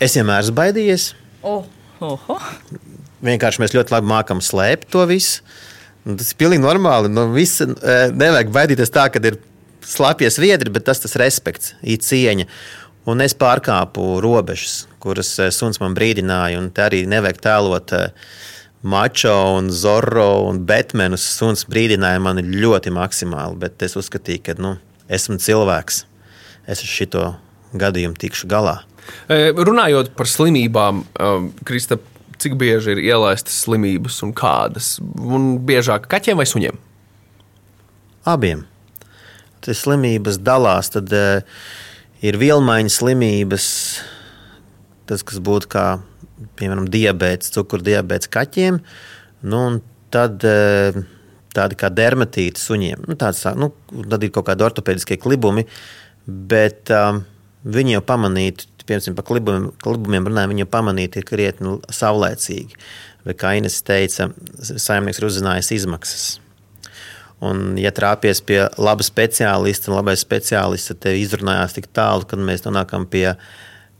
Es 0.00 0.16
vienmēr 0.16 0.44
esmu 0.44 0.56
baidījies. 0.56 1.10
Oh, 1.44 1.66
oh, 2.04 2.30
oh. 2.32 2.46
Vienkārši 3.24 3.62
mēs 3.62 3.74
ļoti 3.76 3.94
labi 3.94 4.08
mākam 4.10 4.40
slēpt 4.44 4.88
to 4.92 5.04
visu. 5.08 5.44
Tas 6.06 6.32
ir 6.32 6.38
pilnīgi 6.40 6.62
normāli. 6.62 7.10
No 7.12 7.26
visa, 7.32 7.66
e, 7.66 7.96
nevajag 8.14 8.52
baidīties 8.54 8.92
tā, 8.94 9.08
ka 9.12 9.20
ir 9.24 9.38
slēpjas 9.86 10.38
viedri, 10.42 10.72
bet 10.72 10.86
tas 10.88 11.02
ir 11.04 11.16
respekts, 11.22 11.74
ir 11.82 12.00
cieņa. 12.04 12.46
Un 13.10 13.22
es 13.22 13.36
pārkāpu 13.38 14.16
robežas, 14.22 14.84
kuras 15.02 15.32
e, 15.40 15.50
suns 15.54 15.80
man 15.82 15.96
brīdināja. 15.98 16.60
Un 16.60 16.70
te 16.74 16.86
arī 16.86 17.04
nevajag 17.10 17.42
tēlot 17.44 17.96
uh, 17.96 18.30
Mačo 18.82 19.34
un 19.56 19.70
Zorro 19.72 20.46
un 20.48 20.60
Batmanu 20.68 21.18
suns 21.20 21.64
brīdināja 21.70 22.20
mani 22.22 22.44
ļoti 22.44 22.92
maksimāli, 22.94 23.56
bet 23.62 23.82
es 23.82 23.96
uzskatīju, 23.98 24.42
ka 24.46 24.56
nu, 24.60 24.76
esmu 25.08 25.38
cilvēks. 25.42 26.04
Es 26.66 26.82
ar 26.82 26.90
šito 26.90 27.24
gadījumu 27.76 28.18
tikšu 28.20 28.50
galā. 28.50 28.80
E, 29.30 29.52
runājot 29.54 30.12
par 30.18 30.28
slimībām, 30.30 31.02
e, 31.02 31.32
Krista, 31.66 31.98
cik 32.42 32.56
bieži 32.60 32.94
ir 32.94 33.02
ielaistas 33.04 33.56
slimības 33.64 34.20
un 34.26 34.34
kādas? 34.36 34.96
Un 35.00 35.56
biežāk 35.66 36.08
kaķiem 36.10 36.38
vai 36.42 36.46
suņiem? 36.48 36.78
Abiem. 38.26 38.66
Tas 39.64 39.84
slimības 39.84 40.38
dalās. 40.42 40.90
Tad 40.94 41.12
uh, 41.14 41.58
ir 42.24 42.38
vielmaiņas 42.40 42.98
slimības, 43.00 43.66
tas, 45.08 45.22
kas 45.26 45.40
būtu 45.42 45.70
kā 45.72 45.86
piemēram, 46.58 46.88
diabetes, 46.92 47.52
cukurdiabetes 47.54 48.30
kaķiem. 48.32 48.80
Nu, 49.46 49.62
tad 50.14 50.44
eh, 50.46 50.98
tādi 51.56 51.78
kā 51.78 51.90
dermatīti 51.92 52.62
suņiem. 52.62 53.06
Nu, 53.08 53.16
tāds, 53.20 53.42
nu, 53.58 53.72
tad 54.10 54.24
ir 54.24 54.32
kaut 54.34 54.48
kādi 54.50 54.66
ortopēdiskie 54.66 55.18
klibumi, 55.22 55.66
bet 56.26 56.92
um, 56.94 57.22
viņi 57.66 57.96
jau 57.96 58.06
pamanītu, 58.06 58.70
piemēram, 58.86 59.18
par 59.18 59.26
klibumiem, 59.28 59.68
klibumiem 59.82 60.30
runājot, 60.30 60.52
viņi 60.52 60.66
jau 60.66 60.72
pamanīti 60.76 61.22
ir 61.22 61.28
krietni 61.28 61.76
saulēcīgi. 62.00 62.80
Vai 63.26 63.34
kā 63.38 63.56
Ines 63.58 63.80
teica, 63.82 64.28
saimnieks 64.62 65.18
ir 65.18 65.28
uzzinājis 65.30 65.72
izmaksas. 65.80 66.26
Un, 67.44 67.74
ja 67.76 67.90
trāpies 67.92 68.40
pie 68.46 68.62
laba 68.80 69.04
speciālista, 69.04 69.90
un 69.90 69.98
labais 69.98 70.22
speciālists 70.24 70.94
tev 71.02 71.18
izrunājās 71.20 71.74
tik 71.76 71.90
tālu, 71.96 72.24
kad 72.28 72.40
mēs 72.40 72.64
nonākam 72.64 73.04
pie, 73.12 73.26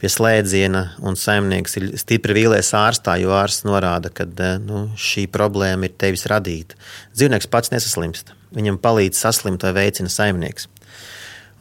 pie 0.01 0.11
slēdziena, 0.13 0.83
un 1.07 1.17
saimnieks 1.17 1.79
ir 1.81 1.87
stipri 2.01 2.37
vīlies 2.37 2.73
ārstā, 2.77 3.17
jo 3.23 3.33
ārsts 3.37 3.65
norāda, 3.69 4.11
ka 4.13 4.27
nu, 4.63 4.87
šī 5.01 5.27
problēma 5.33 5.89
ir 5.89 5.97
tevis 5.97 6.27
radīta. 6.31 6.77
Dzīvnieks 7.17 7.49
pats 7.53 7.73
nesaslimst. 7.73 8.35
Viņam 8.57 8.81
palīdz 8.81 9.21
saslimt 9.21 9.65
vai 9.65 9.73
veicina 9.77 10.13
saimnieks. 10.13 10.69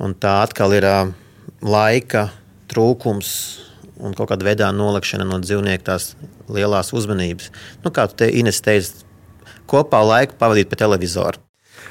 Un 0.04 0.16
tā 0.20 0.42
atkal 0.44 0.76
ir 0.76 0.88
laika 1.64 2.28
trūkums 2.72 3.32
un 4.04 4.16
kaut 4.18 4.30
kādā 4.32 4.50
veidā 4.50 4.70
nolikšana 4.76 5.28
no 5.28 5.40
dzīvnieka 5.40 5.88
tās 5.88 6.14
lielās 6.52 6.92
uzmanības. 6.96 7.52
Nu, 7.86 7.94
kā 7.96 8.08
te 8.12 8.28
Ines 8.28 8.60
teici, 8.66 9.06
kopā 9.72 10.04
laiku 10.04 10.36
pavadīt 10.40 10.72
pie 10.72 10.84
televizora. 10.84 11.45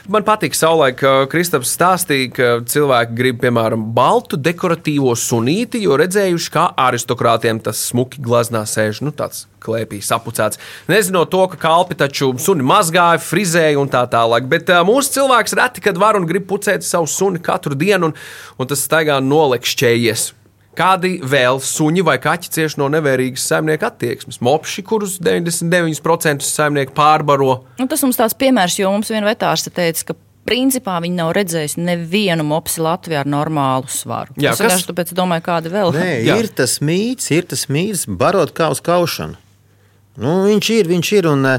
Man 0.04 0.20
patīk, 0.20 0.52
savulaik 0.52 1.00
Kristaps 1.32 1.70
stāstīja, 1.72 2.28
ka 2.36 2.48
cilvēki 2.68 3.14
grib, 3.16 3.38
piemēram, 3.40 3.86
baltu 3.96 4.36
dekoratīvo 4.36 5.14
sunīti, 5.16 5.80
jo 5.86 5.96
redzējuši, 5.96 6.50
kā 6.52 6.66
aristokrātiem 6.84 7.62
tas 7.64 7.80
smuki 7.88 8.20
glaznā 8.20 8.66
sēž, 8.68 9.00
nu, 9.06 9.14
tāds 9.16 9.46
klēpī 9.64 10.02
sapucēts. 10.04 10.60
Nezinot 10.92 11.32
to, 11.32 11.40
ka 11.54 11.56
kalpi 11.62 11.96
taču 11.96 12.34
suni 12.36 12.66
mazgāja, 12.68 13.22
frizēja 13.24 13.80
un 13.80 13.88
tā 13.88 14.04
tālāk. 14.12 14.44
Bet 14.50 14.68
uh, 14.68 14.84
mūsu 14.84 15.16
cilvēks 15.16 15.56
reti, 15.56 15.86
kad 15.88 15.96
var 15.96 16.20
un 16.20 16.28
grib 16.28 16.44
pucēt 16.52 16.84
savu 16.84 17.08
suni 17.08 17.40
katru 17.40 17.72
dienu, 17.72 18.12
un, 18.12 18.18
un 18.60 18.68
tas 18.68 18.84
staigā 18.84 19.22
nolekšķējies. 19.24 20.34
Kādi 20.74 21.16
vēl 21.22 21.60
suņi 21.62 22.02
vai 22.06 22.16
kaķi 22.22 22.50
cieš 22.56 22.76
no 22.80 22.88
nevērīgas 22.92 23.46
saimnieka 23.50 23.92
attieksmes? 23.92 24.40
Mopši, 24.44 24.84
kurus 24.86 25.16
99% 25.22 26.44
saimnieki 26.46 26.94
pārbaro. 26.96 27.60
Nu, 27.78 27.88
tas 27.90 28.02
mums 28.06 28.18
tāds 28.18 28.36
piemērs, 28.38 28.78
jo 28.80 28.90
mums 28.94 29.12
viena 29.12 29.30
vetārste 29.30 29.72
teica, 29.74 30.10
ka 30.10 30.18
principā 30.48 30.98
viņi 31.04 31.18
nav 31.18 31.32
redzējuši 31.38 31.86
nevienu 31.86 32.44
mopsi 32.46 32.82
Latvijā 32.84 33.22
ar 33.24 33.30
normālu 33.30 33.90
svaru. 33.92 34.36
Jā, 34.40 34.52
es 34.52 34.62
kas... 34.62 34.84
tāpēc 34.90 35.14
domāju, 35.16 35.46
kāda 35.46 35.72
vēl. 35.72 35.94
Nē, 35.96 36.12
Jā. 36.26 36.38
ir 36.42 36.50
tas 36.52 36.78
mīts, 36.84 37.30
ir 37.34 37.48
tas 37.50 37.66
mīts, 37.72 38.06
barot 38.08 38.54
kā 38.56 38.70
uz 38.74 38.82
kaušanu. 38.84 39.40
Nu, 40.20 40.38
viņš 40.48 40.70
ir, 40.78 40.94
viņš 40.94 41.16
ir. 41.20 41.30
Un, 41.32 41.50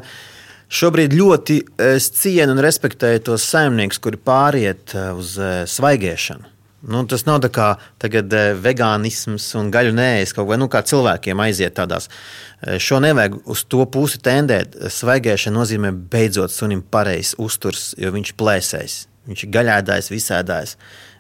Šobrīd 0.76 1.14
ļoti 1.14 1.60
cienu 2.02 2.56
un 2.56 2.60
respektēju 2.66 3.22
tos 3.28 3.44
saimniekus, 3.52 4.00
kuri 4.02 4.18
pāriet 4.18 4.96
uz 5.14 5.36
svaigēšanu. 5.72 6.55
Nu, 6.86 7.02
tas 7.10 7.24
nav 7.26 7.40
tā 7.42 7.50
kā 7.54 7.68
tagad, 8.02 8.30
e, 8.30 8.54
vegānisms 8.62 9.48
un 9.58 9.72
gaļu 9.74 9.96
nēs 9.98 10.36
kaut 10.38 10.52
vai 10.52 10.60
nu, 10.62 10.68
kā 10.70 10.84
cilvēkiem 10.86 11.42
aiziet 11.42 11.74
tādās. 11.80 12.10
E, 12.62 12.78
šo 12.78 13.00
nevajag 13.02 13.40
uz 13.50 13.64
to 13.66 13.88
pusi 13.90 14.22
tendēt. 14.22 14.78
Svaigēšana 14.94 15.58
nozīmē 15.58 15.92
beidzot 16.14 16.54
sunim 16.54 16.84
pareizs 16.86 17.34
uzturs, 17.42 17.94
jo 17.98 18.14
viņš 18.14 18.36
plēsēs. 18.38 19.00
Viņš 19.26 19.48
ir 19.48 19.54
gaļēdājs, 19.58 20.12
visēdājs. 20.14 20.76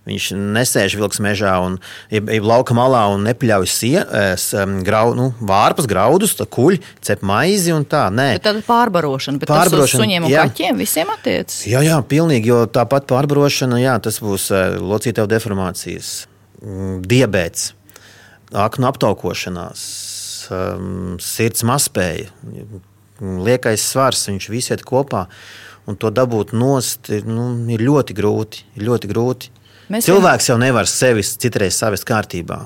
Viņš 0.05 0.25
nesēž 0.37 0.95
vilks 0.99 1.17
mežā 1.23 1.55
un 1.65 1.79
ir 2.13 2.45
lauka 2.45 2.75
malā 2.77 3.07
un 3.15 3.23
nepļauj 3.25 3.69
sienas, 3.73 4.51
grau, 4.85 5.15
nu, 5.17 5.31
vārpas, 5.41 5.87
graudus, 5.89 6.35
kuļi, 6.37 6.77
cep 7.01 7.23
maizi 7.25 7.73
un 7.73 7.87
tā. 7.89 8.03
Nē, 8.13 8.27
bet 8.37 8.45
tāda 8.45 8.61
pārbarošana, 8.67 9.41
bet 9.41 9.49
pārbarošana, 9.49 9.81
tas 9.81 9.97
uz 9.97 10.03
suņiem 10.03 10.27
un 10.27 10.33
jā. 10.33 10.45
kaķiem 10.45 10.77
visiem 10.83 11.09
attiecas. 11.09 11.63
Jā, 11.65 11.81
jā, 11.87 11.97
pilnīgi, 12.05 12.53
jo 12.53 12.61
tāpat 12.69 13.09
pārbarošana, 13.09 13.81
jā, 13.81 13.97
tas 14.05 14.21
būs 14.21 14.51
locītev 14.77 15.25
deformācijas, 15.33 16.13
mm, 16.61 17.01
diabēts, 17.09 17.71
aknu 18.53 18.91
aptaukošanās, 18.91 19.89
sirds 21.25 21.65
mazspēja, 21.65 22.29
liekais 23.21 23.89
svars, 23.89 24.27
viņš 24.29 24.49
visi 24.53 24.75
iet 24.75 24.85
kopā. 24.85 25.25
Un 25.85 25.97
to 26.01 26.09
dabūt 26.09 26.53
nost 26.57 27.11
nu, 27.29 27.51
ir 27.69 27.83
ļoti 27.85 28.15
grūti. 28.17 28.63
Ir 28.77 28.87
ļoti 28.87 29.09
grūti. 29.11 29.51
Mēs 29.93 30.07
Cilvēks 30.07 30.49
jau 30.49 30.57
nevar 30.57 30.89
sevi 30.89 31.21
citreiz 31.25 31.77
savest 31.77 32.07
kārtībā. 32.09 32.63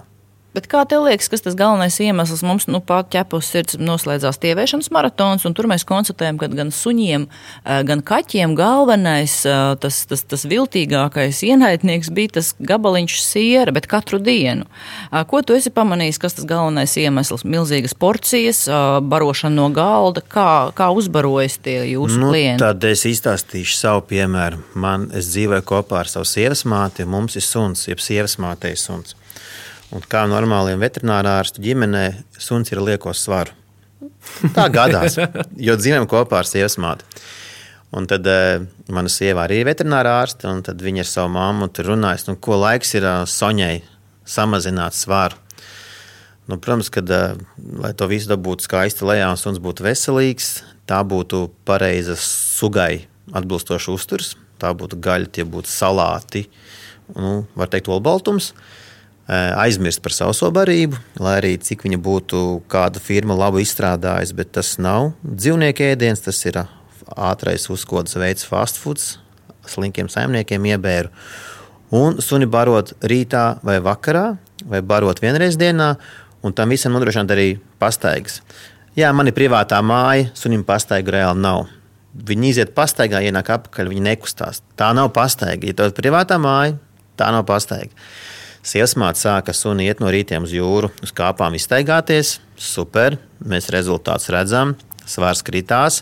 Bet 0.49 0.65
kā 0.65 0.81
tev 0.89 1.03
liekas, 1.05 1.27
kas 1.29 1.43
tas 1.45 1.53
galvenais 1.53 1.99
iemesls 2.01 2.41
mums 2.41 2.65
nu, 2.65 2.79
pat 2.81 3.11
ķepus 3.13 3.51
sirds 3.53 3.75
noslēdzās 3.77 4.39
tievēršanas 4.41 4.89
maratons, 4.95 5.43
un 5.45 5.53
tur 5.53 5.67
mēs 5.69 5.85
konstatējam, 5.85 6.39
ka 6.41 6.49
gan 6.49 6.71
suņiem, 6.73 7.27
eh, 7.29 7.83
gan 7.85 8.01
kaķiem 8.01 8.55
galvenais, 8.57 9.35
eh, 9.45 9.75
tas, 9.77 9.99
tas, 10.09 10.23
tas 10.25 10.45
viltīgākais 10.49 11.43
ienaidnieks 11.45 12.09
bija 12.09 12.39
tas 12.39 12.55
gabaliņš 12.57 13.19
siera, 13.21 13.71
bet 13.71 13.85
katru 13.85 14.17
dienu. 14.17 14.65
Eh, 15.13 15.23
ko 15.29 15.43
tu 15.45 15.53
esi 15.53 15.69
pamanījis, 15.69 16.17
kas 16.17 16.33
tas 16.33 16.49
galvenais 16.49 16.97
iemesls? 16.97 17.45
Milzīgas 17.45 17.93
porcijas, 17.93 18.65
barošana 19.05 19.53
no 19.53 19.69
galda, 19.69 20.25
kā, 20.25 20.73
kā 20.73 20.89
uzbarojas 20.89 21.59
tie 21.61 21.77
jūsu 21.93 22.17
nu, 22.17 22.33
klienti? 22.33 22.65
Tad 22.65 22.83
es 22.89 23.05
izstāstīšu 23.05 23.77
savu 23.77 24.01
piemēru. 24.09 24.63
Man, 24.73 25.11
es 25.13 25.29
dzīvoju 25.29 25.61
kopā 25.61 26.01
ar 26.01 26.09
savu 26.09 26.25
sievas 26.25 26.65
māti, 26.65 27.05
mums 27.05 27.37
ir 27.37 27.45
suns, 27.45 27.85
jeb 27.85 28.01
sievas 28.01 28.39
mātei 28.41 28.73
suns. 28.73 29.18
Un 29.89 30.03
kā 30.05 30.21
normāliem 30.29 30.81
veterinārārstu 30.83 31.63
ģimenē, 31.65 32.03
suns 32.37 32.69
ir 32.69 32.81
liekos 32.85 33.23
svaru. 33.25 33.55
Tā 34.53 34.67
gadās, 34.69 35.17
jo 35.67 35.75
dzīvojam 35.79 36.05
kopā 36.09 36.43
ar 36.43 36.49
sievas 36.49 36.77
māti. 36.81 37.07
Un 37.97 38.05
tad 38.05 38.27
uh, 38.29 38.61
mana 38.93 39.09
sieva 39.09 39.47
arī 39.47 39.63
ir 39.63 39.69
veterinārā 39.71 40.19
ārste, 40.21 40.45
un 40.45 40.61
viņa 40.61 41.01
ar 41.01 41.09
savu 41.09 41.31
māmu 41.33 41.71
tur 41.73 41.89
runājas, 41.95 42.27
nu, 42.29 42.35
ko 42.37 42.59
laiks 42.61 42.93
ir 42.99 43.07
uh, 43.07 43.23
soņai 43.25 43.79
samazināt 44.29 44.93
svaru. 44.93 45.39
Nu, 46.49 46.59
protams, 46.61 46.91
ka, 46.93 47.01
uh, 47.01 47.39
lai 47.81 47.95
to 47.97 48.05
visu 48.11 48.29
dabūtu 48.29 48.67
skaisti 48.69 49.07
lejā 49.09 49.31
un 49.33 49.41
suns 49.41 49.57
būtu 49.63 49.87
veselīgs, 49.87 50.59
tā 50.89 51.01
būtu 51.01 51.47
pareiza 51.65 52.13
sugai 52.21 53.07
atbilstoša 53.33 53.95
uzturs. 53.95 54.35
Tā 54.59 54.73
būtu 54.75 54.99
gaļa, 54.99 55.29
tie 55.31 55.45
būtu 55.47 55.71
salāti, 55.71 56.43
nu, 57.15 57.45
var 57.55 57.69
teikt, 57.71 57.87
olbaltums. 57.87 58.51
Eh, 58.51 58.88
aizmirst 59.29 60.01
par 60.01 60.13
sauso 60.15 60.49
barību, 60.53 60.97
lai 61.21 61.35
arī 61.37 61.53
cik 61.61 61.85
viņa 61.85 61.99
būtu 62.01 62.41
kāda 62.71 63.01
firma 63.03 63.37
labi 63.37 63.61
izstrādājusi, 63.65 64.35
bet 64.37 64.53
tas 64.57 64.73
nav 64.81 65.11
dzīvnieku 65.21 65.85
ēdiens, 65.91 66.23
tas 66.25 66.39
ir 66.49 66.63
ātrais 67.13 67.67
uzkodas 67.69 68.17
veids, 68.17 68.47
fast 68.47 68.79
foods, 68.81 69.17
slinkiem 69.69 70.09
saimniekiem 70.09 70.65
iebēru. 70.73 71.11
Un 71.93 72.19
suni 72.21 72.45
barot 72.49 72.93
rītā 73.01 73.59
vai 73.65 73.79
vakarā, 73.81 74.37
vai 74.69 74.81
barot 74.85 75.21
vienreiz 75.21 75.57
dienā, 75.57 75.95
un 76.45 76.53
tam 76.53 76.73
visam 76.73 76.93
nodrošināt 76.93 77.33
arī 77.33 77.47
pastaigas. 77.81 78.41
Jā, 78.97 79.11
man 79.13 79.29
ir 79.29 79.37
privātā 79.37 79.79
māja, 79.85 80.29
sunim 80.37 80.65
pastaigu 80.65 81.13
reāli 81.13 81.41
nav. 81.45 81.67
Viņi 82.29 82.49
iziet 82.49 82.73
pastaigā, 82.77 83.21
ienāk 83.21 83.51
apakaļ, 83.53 83.91
viņi 83.93 84.05
nekustās. 84.09 84.63
Tā 84.77 84.89
nav 84.97 85.11
pastaiga. 85.15 85.69
Ja 85.69 85.77
tev 85.77 85.91
ir 85.91 85.97
privātā 85.97 86.39
māja, 86.41 86.75
tā 87.19 87.29
nav 87.33 87.45
pastaiga. 87.49 87.93
Sievasmāte 88.59 89.21
sāka 89.21 89.53
suni 89.55 89.87
iet 89.87 90.01
no 90.03 90.11
rītiem 90.11 90.43
uz 90.43 90.51
jūru, 90.51 90.89
uz 91.03 91.13
kāpām 91.15 91.55
iztaigāties. 91.55 92.37
Super, 92.59 93.15
mēs 93.39 93.69
rezultātus 93.71 94.27
redzam, 94.35 94.75
svars 95.07 95.43
kritās. 95.47 96.01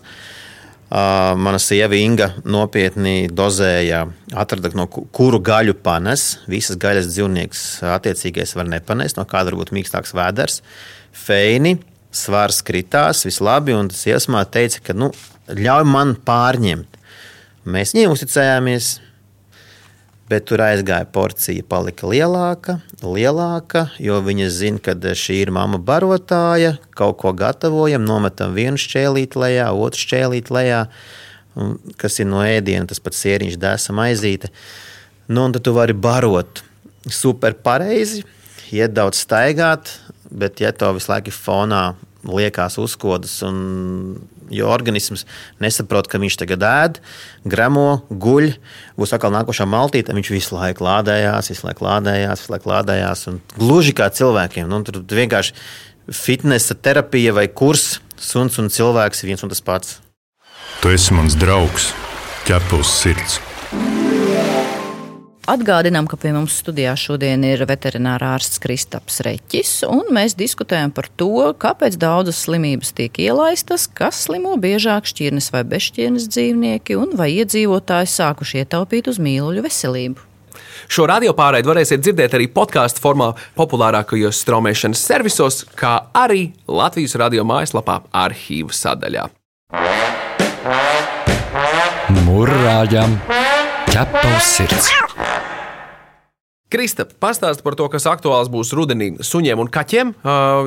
Uh, 0.88 1.36
mana 1.36 1.60
sieva 1.60 1.98
Inga 2.00 2.30
nopietni 2.48 3.28
dozēja, 3.30 4.06
atrada, 4.34 4.72
no 4.74 4.88
kuru 4.88 5.42
gaļu 5.44 5.76
panes. 5.84 6.40
Visas 6.48 6.80
gaļas 6.80 7.12
dzīvnieks 7.12 7.64
attiecīgais 7.94 8.56
var 8.56 8.72
nepanest, 8.72 9.20
no 9.20 9.28
kāda 9.28 9.52
varbūt 9.52 9.74
mīkstāks 9.76 10.16
vēders. 10.18 10.62
Feini, 11.12 11.76
svars 12.16 12.64
kritās, 12.66 13.26
viss 13.28 13.44
labi, 13.44 13.76
un 13.78 13.92
sievasmāte 13.94 14.56
teica, 14.58 14.86
ka 14.88 14.98
nu, 14.98 15.12
ļauj 15.52 15.86
man 15.92 16.16
pārņemt. 16.26 16.98
Mēs 17.68 17.92
viņai 17.94 18.10
uzticējāmies, 18.14 18.94
Bet 20.28 20.50
tur 20.50 20.60
aizgāja 20.60 21.08
porcija, 21.08 21.64
palika 21.72 22.08
lielāka, 22.12 22.82
lielāka, 23.00 23.86
jo 24.04 24.18
viņa 24.26 24.48
zina, 24.52 24.82
ka 24.84 24.92
šī 25.16 25.38
ir 25.46 25.54
mamma 25.56 25.80
barotāja. 25.80 26.74
Kaut 27.00 27.22
ko 27.22 27.32
gatavojam, 27.32 28.04
nometam 28.04 28.52
vienu 28.58 28.82
šķēlīti 28.82 29.40
lejā, 29.40 29.70
otru 29.72 30.04
šķēlīti 30.04 30.56
lejā, 30.58 30.82
kas 32.02 32.20
ir 32.20 32.28
no 32.28 32.44
ēdiena, 32.44 32.90
tas 32.92 33.00
pats 33.00 33.24
sēriņš, 33.24 33.56
dēsa 33.62 33.96
maizīte. 33.96 34.52
Nu, 35.32 35.46
un 35.46 35.56
tad 35.56 35.64
tu 35.64 35.72
vari 35.78 35.96
barot 35.96 36.60
super 37.08 37.56
pareizi, 37.64 38.26
iet 38.76 38.92
daudz 38.98 39.24
staigāt, 39.24 39.94
bet 40.28 40.60
ja 40.60 40.74
to 40.76 40.92
visu 40.98 41.14
laiku 41.14 41.32
fonā 41.32 41.86
liekas 42.28 42.76
uzkodas 42.84 43.40
un 43.48 44.18
Jo 44.54 44.70
organisms 44.72 45.26
nesaprot, 45.64 46.10
ka 46.12 46.22
viņš 46.22 46.38
tagad 46.42 46.66
ēd, 46.68 47.00
gremo, 47.48 48.04
guļ, 48.10 48.52
būs 49.00 49.16
atkal 49.18 49.34
nākošā 49.36 49.68
maltīte. 49.70 50.16
Viņš 50.18 50.32
visu 50.34 50.58
laiku 50.58 50.88
lādējās, 50.88 51.52
visu 51.54 51.68
laiku 51.68 51.88
lādējās, 51.88 52.44
visu 52.44 52.56
laiku 52.56 52.74
lādējās. 52.74 53.28
Gluži 53.58 53.96
kā 53.98 54.10
cilvēkiem. 54.14 54.70
Nu, 54.72 54.84
tur 54.88 55.02
vienkārši 55.04 55.56
fitnesa 56.14 56.78
terapija 56.80 57.36
vai 57.36 57.48
kurs, 57.52 57.98
suns 58.18 58.60
un 58.62 58.72
cilvēks 58.74 59.24
ir 59.24 59.34
viens 59.34 59.44
un 59.44 59.54
tas 59.54 59.64
pats. 59.64 60.00
Tu 60.82 60.94
esi 60.94 61.16
mans 61.18 61.36
draugs, 61.40 61.92
ķepus 62.48 62.96
sirds. 63.02 63.42
Atgādinām, 65.48 66.10
ka 66.12 66.18
pie 66.20 66.34
mums 66.36 66.58
studijā 66.60 66.92
šodien 67.00 67.40
ir 67.48 67.62
veterinārārsts 67.70 68.60
Kristaps 68.60 69.22
Reķis, 69.24 69.70
un 69.88 70.10
mēs 70.12 70.34
diskutējam 70.36 70.92
par 70.92 71.08
to, 71.16 71.54
kāpēc 71.56 71.96
daudzas 72.02 72.42
slimības 72.44 72.92
tiek 72.98 73.16
ielaistas, 73.24 73.86
kas 73.88 74.26
slimo 74.26 74.58
biežāk 74.60 75.08
šķirnes 75.08 75.48
vai 75.56 75.64
bezšķirnes 75.72 76.28
dzīvnieki, 76.36 76.98
un 77.00 77.16
vai 77.16 77.30
iedzīvotāji 77.38 78.12
sākuši 78.12 78.66
ietaupīt 78.66 79.08
uz 79.08 79.22
mīluļu 79.24 79.64
veselību. 79.64 80.26
Šo 80.92 81.08
radio 81.08 81.32
pārraidi 81.38 81.72
varēsiet 81.72 82.04
dzirdēt 82.04 82.36
arī 82.36 82.50
podkāstu 82.52 83.00
formā, 83.00 83.32
populārākajos 83.56 84.44
straumēšanas 84.44 85.06
servisos, 85.14 85.62
kā 85.80 85.96
arī 86.12 86.50
Latvijas 86.68 87.16
radio 87.24 87.48
mājaslapā, 87.48 88.02
arhīvu 88.12 88.76
sadaļā. 88.76 89.30
Mūrāģam 92.28 93.16
ķepa 93.94 94.28
uz 94.36 94.52
sirds! 94.58 95.17
Krista, 96.68 97.06
pastāsti 97.08 97.64
par 97.64 97.78
to, 97.80 97.86
kas 97.88 98.04
aktuāls 98.12 98.50
būs 98.52 98.74
rudenī 98.76 99.06
suņiem 99.24 99.62
un 99.64 99.70
kaķiem, 99.72 100.10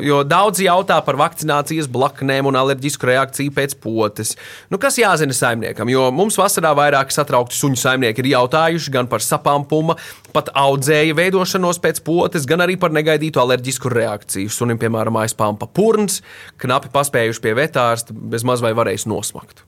jo 0.00 0.22
daudzi 0.24 0.64
jautā 0.64 0.96
par 1.04 1.18
vakcinācijas 1.20 1.90
blaknēm 1.92 2.46
un 2.48 2.56
alerģisku 2.56 3.04
reakciju 3.04 3.52
pēc 3.52 3.74
potes. 3.82 4.30
Nu, 4.72 4.78
kas 4.80 4.96
jāzina 4.96 5.36
saimniekam, 5.36 5.90
jo 5.92 6.06
mums 6.16 6.38
vasarā 6.40 6.70
vairāk 6.78 7.12
satraukti 7.12 7.58
suņu 7.58 7.76
saimnieki 7.82 8.24
ir 8.24 8.30
jautājuši 8.30 8.94
gan 8.94 9.10
par 9.12 9.20
sapām 9.20 9.66
puma, 9.68 9.98
pat 10.32 10.48
audzēja 10.56 11.18
veidošanos 11.18 11.82
pēc 11.84 12.00
potes, 12.06 12.48
gan 12.48 12.64
arī 12.64 12.78
par 12.80 12.96
negaidītu 12.96 13.44
alerģisku 13.44 13.92
reakciju. 13.92 14.48
Sunim, 14.56 14.80
piemēram, 14.80 15.20
aizpāmpa 15.20 15.68
purns, 15.68 16.22
knapi 16.64 16.88
paspējuši 16.96 17.44
pie 17.44 17.52
vetārsta, 17.60 18.16
bez 18.16 18.48
maz 18.48 18.64
vai 18.64 18.72
varējis 18.72 19.04
nosmakt 19.10 19.66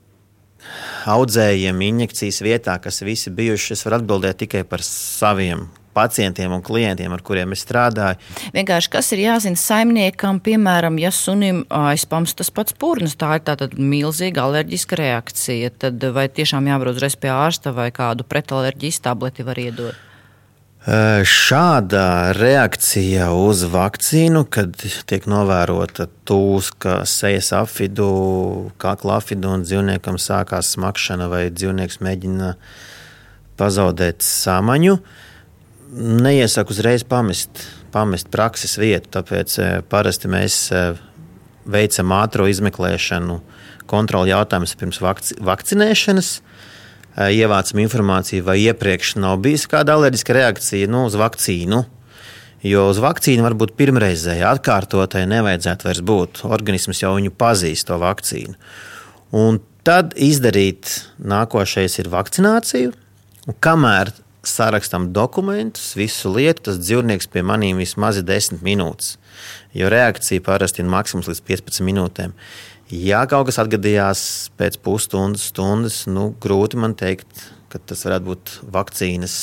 audzējiem 1.11 1.81
injekcijas 1.83 2.37
vietā, 2.45 2.77
kas 2.79 3.01
visi 3.03 3.33
bijuši, 3.35 3.73
es 3.75 3.83
varu 3.83 3.99
atbildēt 3.99 4.45
tikai 4.45 4.61
par 4.63 4.79
saviem 4.87 5.65
pacientiem 5.93 6.53
un 6.53 6.63
klientiem, 6.65 7.13
ar 7.13 7.23
kuriem 7.25 7.53
es 7.55 7.63
strādāju. 7.65 8.19
Vienkārši 8.55 8.93
kas 8.93 9.11
ir 9.15 9.23
jāzina 9.23 9.59
saimniekam, 9.59 10.41
piemēram, 10.43 10.97
ja 11.01 11.13
sunim 11.13 11.63
aizpams 11.73 12.35
tas 12.39 12.51
pats 12.53 12.75
purns, 12.77 13.17
tā 13.19 13.37
ir 13.37 13.45
tāda 13.47 13.69
milzīga 13.77 14.47
alerģiska 14.47 14.99
reakcija, 14.99 15.73
tad 15.85 16.03
vai 16.15 16.29
tiešām 16.29 16.71
jābrauc 16.71 17.01
reiz 17.03 17.17
pie 17.19 17.31
ārsta 17.33 17.75
vai 17.75 17.91
kādu 17.95 18.25
pretalerģijas 18.27 19.03
tableti 19.05 19.45
var 19.45 19.61
iedot? 19.61 20.09
Šāda 20.83 22.33
reakcija 22.35 23.29
uz 23.39 23.61
vakcīnu, 23.71 24.41
kad 24.51 24.75
tiek 25.07 25.29
novērota 25.31 26.09
tūska, 26.27 27.05
sejas 27.07 27.53
afidu, 27.55 28.09
kakla 28.83 29.21
afidu 29.21 29.53
un 29.55 29.63
dzīvniekam 29.63 30.19
sākās 30.19 30.73
smakšana 30.75 31.29
vai 31.31 31.45
dzīvnieks 31.55 32.01
mēģina 32.03 32.51
pazaudēt 33.55 34.27
samaņu, 34.27 34.97
uh, 34.99 35.32
neiesaku 35.97 36.73
uzreiz 36.73 37.03
pamest, 37.07 37.63
pamest 37.93 38.29
prakses 38.33 38.77
vietu. 38.81 39.11
Tāpēc 39.17 39.57
eh, 39.61 39.73
parasti 39.89 40.31
mēs 40.31 40.57
eh, 40.73 40.99
veicam 41.69 42.13
ātrā 42.17 42.47
izmeklēšanu, 42.51 43.39
kontroli 43.89 44.33
jautājumus 44.33 44.75
pirms 44.79 45.01
vakci 45.03 45.37
vakcinēšanas. 45.43 46.31
Eh, 47.13 47.33
ievācam 47.43 47.83
informāciju, 47.83 48.45
vai 48.47 48.57
iepriekš 48.63 49.17
nav 49.21 49.37
bijusi 49.45 49.69
kāda 49.69 49.97
alerģiska 49.97 50.37
reakcija 50.39 50.89
nu, 50.89 51.05
uz 51.09 51.17
vakcīnu. 51.19 51.83
Jo 52.63 52.87
uz 52.87 52.99
vakcīnu 53.03 53.43
var 53.43 53.57
būt 53.59 53.75
pirmreizēja, 53.75 54.53
atkārtotai 54.55 55.25
nevajadzētu 55.27 55.89
vairs 55.89 56.03
būt. 56.07 56.43
Organisms 56.47 57.01
jau 57.03 57.11
viņu 57.17 57.33
pazīst, 57.35 57.89
to 57.89 57.97
vakcīnu. 57.99 58.55
Un 59.35 59.59
tad 59.83 60.15
izdarīt 60.15 60.93
nākošais 61.19 61.99
ir 61.99 62.07
vakcinācija. 62.13 62.93
Un 63.51 63.57
kamēr 63.59 64.13
sarakstam 64.43 65.07
dokumentus, 65.15 65.93
visu 65.95 66.31
lietu, 66.35 66.67
tas 66.67 66.79
dzīvnieks 66.81 67.29
pie 67.31 67.43
maniem 67.47 67.79
vismaz 67.79 68.19
ir 68.19 68.27
10 68.27 68.63
minūtes. 68.65 69.15
Jo 69.75 69.89
reakcija 69.91 70.43
parasti 70.43 70.83
ir 70.83 70.91
maksimums 70.91 71.29
līdz 71.31 71.41
15 71.47 71.87
minūtēm. 71.87 72.35
Ja 72.93 73.23
kaut 73.29 73.47
kas 73.47 73.61
atgadījās 73.63 74.23
pēc 74.59 74.77
pusstundas, 74.83 75.47
stundas, 75.49 76.03
nu, 76.11 76.33
grūti 76.43 76.77
man 76.77 76.93
teikt, 76.99 77.47
ka 77.73 77.81
tas 77.91 78.05
varētu 78.05 78.29
būt 78.29 78.53
vakcīnas 78.73 79.37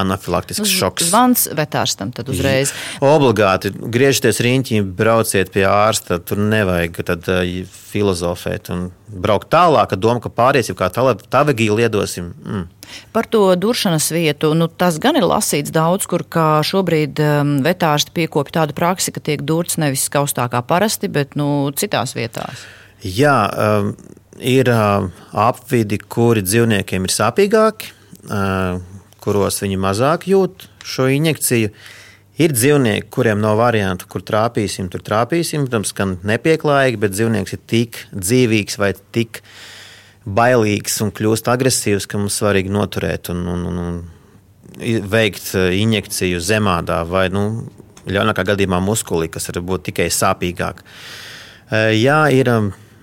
anafilaktisks 0.00 0.72
šoks. 0.72 1.08
Zvans 1.10 1.46
vetārstam 1.56 2.12
tad 2.16 2.30
uzreiz. 2.32 2.72
Obligāti 3.04 3.72
griežties 3.76 4.40
riņķī, 4.44 4.82
brauciet 4.98 5.52
pie 5.54 5.66
ārsta. 5.68 6.18
Tur 6.24 6.40
nevajag 6.40 7.02
tad, 7.12 7.28
filozofēt 7.88 8.72
un 8.74 8.88
braukt 9.08 9.48
tālāk, 9.52 9.94
ar 9.94 10.00
domu, 10.00 10.22
ka 10.24 10.32
pāriesim 10.32 10.76
kā 10.78 10.90
tavagī 10.92 11.68
liedosim. 11.72 12.32
Mm. 12.44 12.66
Par 13.12 13.28
to 13.28 13.42
duršanas 13.60 14.08
vietu, 14.12 14.54
nu, 14.56 14.68
tas 14.68 14.98
gan 15.02 15.18
ir 15.20 15.26
lasīts 15.28 15.72
daudz, 15.74 16.08
kur 16.08 16.24
šobrīd 16.64 17.20
um, 17.24 17.54
vetārsti 17.64 18.14
piekopja 18.16 18.62
tādu 18.62 18.76
praksi, 18.76 19.12
ka 19.12 19.24
tiek 19.24 19.44
durts 19.44 19.80
nevis 19.80 20.08
kaustā 20.12 20.48
kā 20.52 20.62
parasti, 20.64 21.10
bet 21.12 21.36
nu, 21.38 21.68
citās 21.76 22.16
vietās. 22.16 22.64
Jā, 23.04 23.36
um, 23.52 23.92
ir 24.40 24.70
apvidi, 24.70 25.98
kuri 25.98 26.42
dzīvniekiem 26.46 27.06
ir 27.06 27.14
sāpīgāki, 27.14 27.92
kuros 29.22 29.62
viņi 29.62 29.78
mazāk 29.80 30.28
jūt 30.30 30.68
šo 30.86 31.08
injekciju. 31.12 31.72
Ir 32.38 32.52
dzīvnieki, 32.54 33.08
kuriem 33.10 33.40
nav 33.42 33.56
variantu, 33.58 34.06
kur 34.06 34.22
trāpīsim, 34.22 34.86
tur 34.92 35.02
trāpīsim. 35.02 35.64
Protams, 35.66 35.90
ka 35.90 36.06
nepieklājīgi, 36.06 37.00
bet 37.02 37.16
dzīvnieks 37.16 37.56
ir 37.56 37.62
tik 37.66 37.98
dzīvīgs 38.14 38.78
vai 38.78 38.92
tik 39.16 39.40
bailīgs 40.22 41.00
un 41.02 41.10
kļūst 41.10 41.50
agresīvs, 41.50 42.06
ka 42.06 42.20
mums 42.20 42.38
svarīgi 42.38 42.70
noturēt 42.70 43.32
un, 43.34 43.42
un, 43.50 43.66
un, 43.72 43.82
un 43.82 45.02
veikt 45.10 45.50
injekciju 45.56 46.38
zemādā 46.38 47.00
vai, 47.10 47.26
nu, 47.34 47.66
ļaunākā 48.06 48.44
gadījumā, 48.52 48.78
muskulī, 48.84 49.26
kas 49.32 49.50
var 49.50 49.62
būt 49.72 49.88
tikai 49.90 50.06
sāpīgāk. 50.12 50.84
Jā, 51.98 52.20
ir 52.32 52.52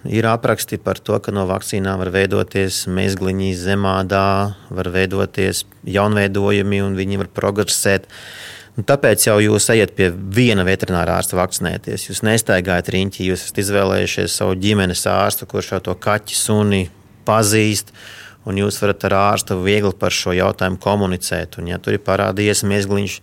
Ir 0.06 0.26
apraksti 0.30 0.78
par 0.78 1.00
to, 1.02 1.18
ka 1.18 1.32
no 1.34 1.48
vakcīnām 1.50 1.98
var 1.98 2.12
veidoties 2.14 2.84
mezgliņi 2.94 3.56
zemādā, 3.58 4.54
var 4.70 4.90
veidoties 4.94 5.64
jaunveidojumi 5.90 6.82
un 6.86 6.94
viņi 6.98 7.24
var 7.24 7.32
progresēt. 7.34 8.06
Un 8.78 8.86
tāpēc 8.86 9.26
jau 9.26 9.40
jūs 9.42 9.70
ejat 9.74 9.96
pie 9.98 10.12
viena 10.12 10.66
veterinārā 10.68 11.16
ārsta 11.18 11.40
vakcinēties. 11.40 12.10
Jūs 12.10 12.22
nestaigājat 12.28 12.92
riņķī, 12.94 13.32
jūs 13.32 13.48
esat 13.48 13.64
izvēlējušies 13.64 14.38
savu 14.42 14.60
ģimenes 14.62 15.06
ārstu, 15.10 15.50
kurš 15.50 15.74
jau 15.74 15.82
to 15.90 15.98
kaķi 16.06 16.38
suni 16.38 16.84
pazīst. 17.26 17.90
Un 18.46 18.62
jūs 18.62 18.78
varat 18.84 19.08
ar 19.10 19.20
ārstu 19.24 19.58
viegli 19.64 19.96
par 19.98 20.14
šo 20.14 20.36
jautājumu 20.38 20.78
komunicēt. 20.84 21.58
Un, 21.58 21.72
ja 21.72 21.82
tur 21.82 21.98
ir 21.98 22.06
parādījies 22.06 22.62
mezgliņš, 22.68 23.20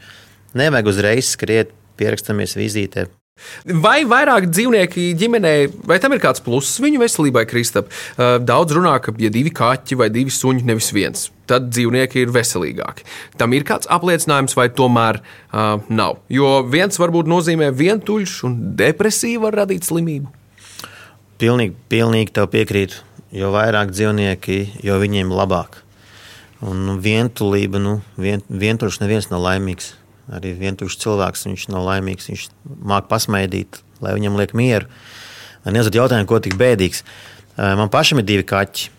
nevajag 0.58 0.90
uzreiz 0.90 1.30
skriet, 1.36 1.76
pierakstamies 2.00 2.56
vizītē, 2.58 3.06
Vai 3.82 4.02
vairāk 4.08 4.48
dzīvnieki 4.50 5.12
ģimenē, 5.18 5.54
vai 5.88 5.98
tam 6.02 6.14
ir 6.16 6.22
kāds 6.22 6.42
pluss 6.44 6.80
viņu 6.82 7.02
veselībai, 7.02 7.44
Kristap? 7.50 7.92
Daudz 8.18 8.74
runā, 8.76 8.96
ka, 9.02 9.14
ja 9.22 9.30
divi 9.32 9.52
kaķi 9.54 9.98
vai 10.00 10.08
divi 10.14 10.32
suņi, 10.34 10.64
nevis 10.66 10.90
viens, 10.94 11.28
tad 11.50 11.68
dzīvnieki 11.70 12.24
ir 12.24 12.34
veselīgāki. 12.34 13.06
Tam 13.40 13.54
ir 13.54 13.66
kāds 13.68 13.90
apliecinājums, 13.92 14.56
vai 14.58 14.68
tomēr 14.74 15.20
uh, 15.22 15.78
nav? 15.92 16.20
Jo 16.32 16.60
viens 16.66 16.98
varbūt 16.98 17.30
nozīmē 17.30 17.70
vientuļš 17.76 18.36
un 18.48 18.58
depresija 18.78 19.42
var 19.42 19.62
radīt 19.62 19.86
slimību. 19.88 20.32
Pilnīgi, 21.42 21.74
pilnīgi 21.90 22.34
tev 22.34 22.50
piekrītu. 22.52 23.02
Jo 23.32 23.48
vairāk 23.54 23.94
dzīvnieki, 23.94 24.58
jo 24.84 24.98
viņiem 25.00 25.30
labāk. 25.32 25.80
Un 26.62 26.98
vientulība, 27.02 27.80
nu, 27.82 27.96
vien, 28.20 28.44
vientuļš 28.46 29.00
neviens 29.02 29.30
nav 29.32 29.40
laimīgs 29.46 29.94
arī 30.30 30.54
vientuļš 30.60 30.98
cilvēks, 31.02 31.46
viņš 31.48 31.68
nav 31.72 31.86
laimīgs, 31.88 32.28
viņš 32.30 32.48
māca 32.86 33.08
pasmaidīt, 33.10 33.80
lai 34.04 34.14
viņam 34.18 34.38
liek 34.38 34.54
mieru. 34.58 34.90
Man 35.66 35.78
iezad 35.78 35.94
jautājumu, 35.98 36.28
ko 36.30 36.40
tik 36.42 36.56
bēdīgs. 36.60 37.02
Man 37.58 37.90
pašam 37.92 38.22
ir 38.22 38.26
divi 38.28 38.46
kaķi. 38.46 38.90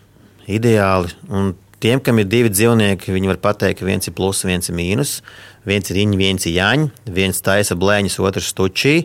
Ideāli. 0.51 1.13
Un 1.31 1.53
tiem, 1.83 2.01
kam 2.03 2.19
ir 2.19 2.27
divi 2.31 2.51
dzīvnieki, 2.51 3.13
viņi 3.15 3.31
var 3.31 3.39
pateikt, 3.43 3.79
ka 3.79 3.87
viens 3.87 4.07
ir 4.07 4.15
plus, 4.15 4.43
viens 4.47 4.67
ir 4.67 4.75
mīnus. 4.75 5.21
Viens 5.67 5.87
ir 5.91 5.99
īņķis, 6.01 6.19
viens 6.19 6.45
ir 6.47 6.55
jāņa, 6.57 6.87
viens 7.15 7.37
taisa 7.43 7.77
blēņas, 7.79 8.19
otrs 8.19 8.51
stučī. 8.51 8.95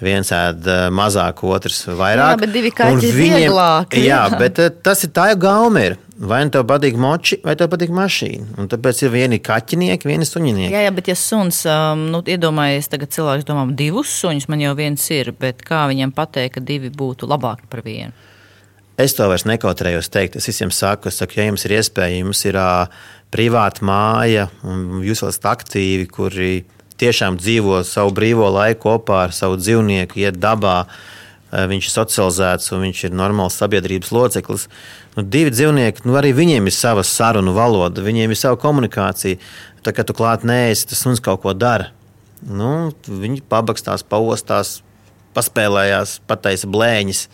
Viens 0.00 0.30
ēd 0.32 0.66
mazāk, 0.96 1.42
otrs 1.44 1.82
vairāk. 1.86 2.32
Jā, 2.32 2.40
bet 2.40 2.54
divi 2.54 2.70
kaķi 2.72 3.10
ir 3.10 3.18
vieglāki. 3.18 4.04
Jā, 4.06 4.22
bet 4.40 4.58
tas 4.82 5.04
ir 5.04 5.12
tā 5.14 5.28
jau 5.34 5.40
gauma. 5.44 5.82
Ir. 5.90 5.98
Vai 6.20 6.42
nu 6.44 6.52
tev 6.52 6.66
patīk 6.68 6.98
moči, 7.00 7.38
vai 7.40 7.54
tev 7.56 7.70
patīk 7.72 7.92
mašīna. 7.96 8.58
Un 8.60 8.66
tāpēc 8.68 8.98
ir 9.06 9.12
vieni 9.14 9.38
kaķinieki, 9.40 10.08
vieni 10.08 10.26
suņinieki. 10.28 10.72
Jā, 10.74 10.82
jā, 10.84 10.90
bet 10.92 11.06
ja 11.08 11.14
suns, 11.16 11.62
um, 11.64 12.02
nu, 12.12 12.20
iedomājies, 12.28 12.90
tagad 12.92 13.14
cilvēks 13.14 13.46
domā, 13.48 13.62
divus 13.76 14.12
suņus 14.20 14.50
man 14.52 14.60
jau 14.60 14.74
viens 14.76 15.06
ir, 15.16 15.32
bet 15.40 15.64
kā 15.64 15.86
viņam 15.88 16.12
pateikt, 16.12 16.58
ka 16.58 16.64
divi 16.64 16.90
būtu 16.92 17.28
labāki 17.30 17.70
par 17.72 17.80
vienu? 17.86 18.12
Es 19.00 19.16
to 19.16 19.24
vairs 19.32 19.46
nekautrējos 19.48 20.12
teikt. 20.12 20.36
Es 20.36 20.50
visiem 20.50 20.68
saku, 20.68 21.08
saku 21.08 21.40
ja 21.40 21.46
jums 21.48 21.64
ir 21.64 21.78
iespēja, 21.78 22.20
jums 22.20 22.44
ir 22.44 22.58
uh, 22.60 23.00
privāta 23.32 23.86
māja, 23.88 24.50
un 24.60 25.00
jūs 25.06 25.24
esat 25.24 25.48
aktīvi, 25.54 26.04
kuri 26.12 26.50
tiešām 27.00 27.40
dzīvo 27.40 27.80
savu 27.88 28.12
brīvo 28.12 28.50
laiku 28.52 28.90
kopā 28.90 29.22
ar 29.30 29.32
savu 29.32 29.56
dzīvnieku, 29.56 30.20
iet 30.20 30.36
dabā 30.36 30.82
eh, 30.84 31.00
viņš 31.50 31.88
ir 31.88 31.92
socializēts 31.92 32.70
un 32.74 32.84
viņš 32.86 33.04
ir 33.08 33.16
normāls 33.16 33.56
sabiedrības 33.58 34.12
loceklis. 34.14 34.68
Nu, 35.16 35.24
divi 35.26 35.52
dzīvnieki, 35.54 36.04
nu, 36.06 36.14
arī 36.20 36.32
viņiem 36.36 36.68
ir 36.70 36.76
sava 36.76 37.04
sarunu 37.06 37.54
valoda, 37.56 38.04
viņiem 38.06 38.30
ir 38.30 38.38
sava 38.38 38.58
komunikācija. 38.60 39.40
Tā 39.84 39.94
kā 39.96 40.04
tu 40.06 40.14
klāt 40.16 40.44
neesi, 40.46 40.86
tas 40.90 41.00
suns 41.02 41.22
kaut 41.24 41.42
ko 41.42 41.54
dara. 41.56 41.90
Nu, 42.46 42.92
viņi 43.04 43.42
pabakstās, 43.50 44.04
paostās, 44.06 44.78
paspēlējās, 45.36 46.20
pataisa 46.30 46.70
blēņas. 46.70 47.26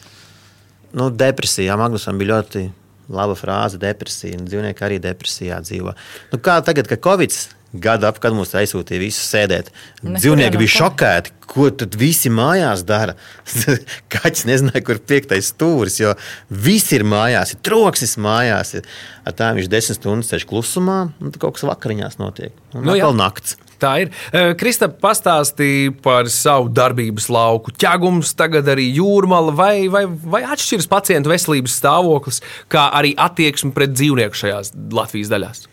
Nu, 0.96 1.10
depresijā 1.12 1.76
Magnusam 1.78 2.18
bija 2.18 2.36
ļoti 2.36 2.64
laba 3.12 3.36
frāze, 3.38 3.78
depresija. 3.82 4.38
Dzīvnieki 4.40 4.86
arī 4.86 4.98
depresijā 5.02 5.60
dzīvo. 5.62 5.94
Nu, 6.32 6.40
kā 6.42 6.58
tagad, 6.66 6.88
kad 6.90 7.02
Covid 7.04 7.36
gada 7.72 8.10
ap, 8.10 8.20
kad 8.22 8.34
mums 8.36 8.54
aizsūtīja 8.56 9.02
visus 9.02 9.26
sēdēt. 9.32 9.70
Nekur 10.02 10.20
Dzīvnieki 10.20 10.60
bija 10.60 10.74
šokēti, 10.76 11.34
ko 11.46 11.68
tad 11.70 11.96
visi 11.98 12.30
mājās 12.32 12.84
dara. 12.86 13.16
Kaķis 14.12 14.46
nezināja, 14.48 14.84
kur 14.86 14.98
ir 14.98 15.04
piektais 15.08 15.50
stūris, 15.52 16.00
jo 16.02 16.14
viss 16.50 16.94
ir 16.96 17.06
mājās, 17.08 17.54
ir 17.54 17.62
troksnis 17.66 18.16
mājās. 18.22 18.74
Ir. 18.78 18.88
Ar 19.26 19.36
tā 19.36 19.52
viņš 19.56 19.70
desmit 19.72 20.00
stundas 20.00 20.32
sēž 20.32 20.46
klusumā, 20.48 20.98
un 21.20 21.32
tad 21.32 21.40
kaut 21.42 21.58
kas 21.58 21.66
vakariņās 21.68 22.20
notiek. 22.22 22.54
Un 22.74 22.86
Nu 22.86 22.94
atkal 22.94 23.16
nakts. 23.18 23.56
Tā 23.82 23.92
ir. 24.06 24.12
Eh, 24.32 24.54
Krista 24.56 24.88
pastāstīja 24.88 25.92
par 26.02 26.30
savu 26.32 26.70
darbības 26.72 27.28
lauku. 27.32 27.74
Ķēgums, 27.76 28.32
tagad 28.38 28.68
arī 28.72 28.88
jūrmāla, 28.96 29.52
vai, 29.56 29.74
vai, 29.92 30.06
vai 30.06 30.42
atšķiras 30.48 30.88
pacientu 30.88 31.32
veselības 31.32 31.76
stāvoklis, 31.82 32.40
kā 32.72 32.88
arī 32.96 33.12
attieksme 33.20 33.74
pret 33.76 33.92
dzīvnieku 33.92 34.44
šajās 34.44 34.72
Latvijas 34.96 35.32
daļās. 35.34 35.66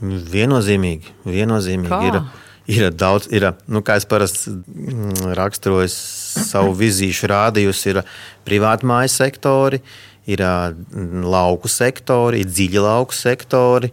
Viennozīmīgi. 0.00 1.14
viennozīmīgi. 1.26 1.90
Kā? 1.90 2.20
Ir, 2.68 2.84
ir 2.84 2.92
daudz, 2.94 3.26
ir, 3.34 3.48
nu, 3.66 3.82
kā 3.86 3.96
es 3.98 4.06
parasti 4.08 4.52
mm, 4.52 5.32
raksturoju 5.38 5.90
savu 5.90 6.76
vizīšu 6.78 7.30
rādījus, 7.30 7.82
ir 7.90 8.02
privāti 8.46 8.86
mājas 8.88 9.18
sektori, 9.18 9.80
ir 10.28 10.44
mm, 10.44 11.24
lauku 11.26 11.70
sektori, 11.72 12.44
ir 12.44 12.52
dziļi 12.52 12.84
lauku 12.84 13.16
sektori, 13.16 13.90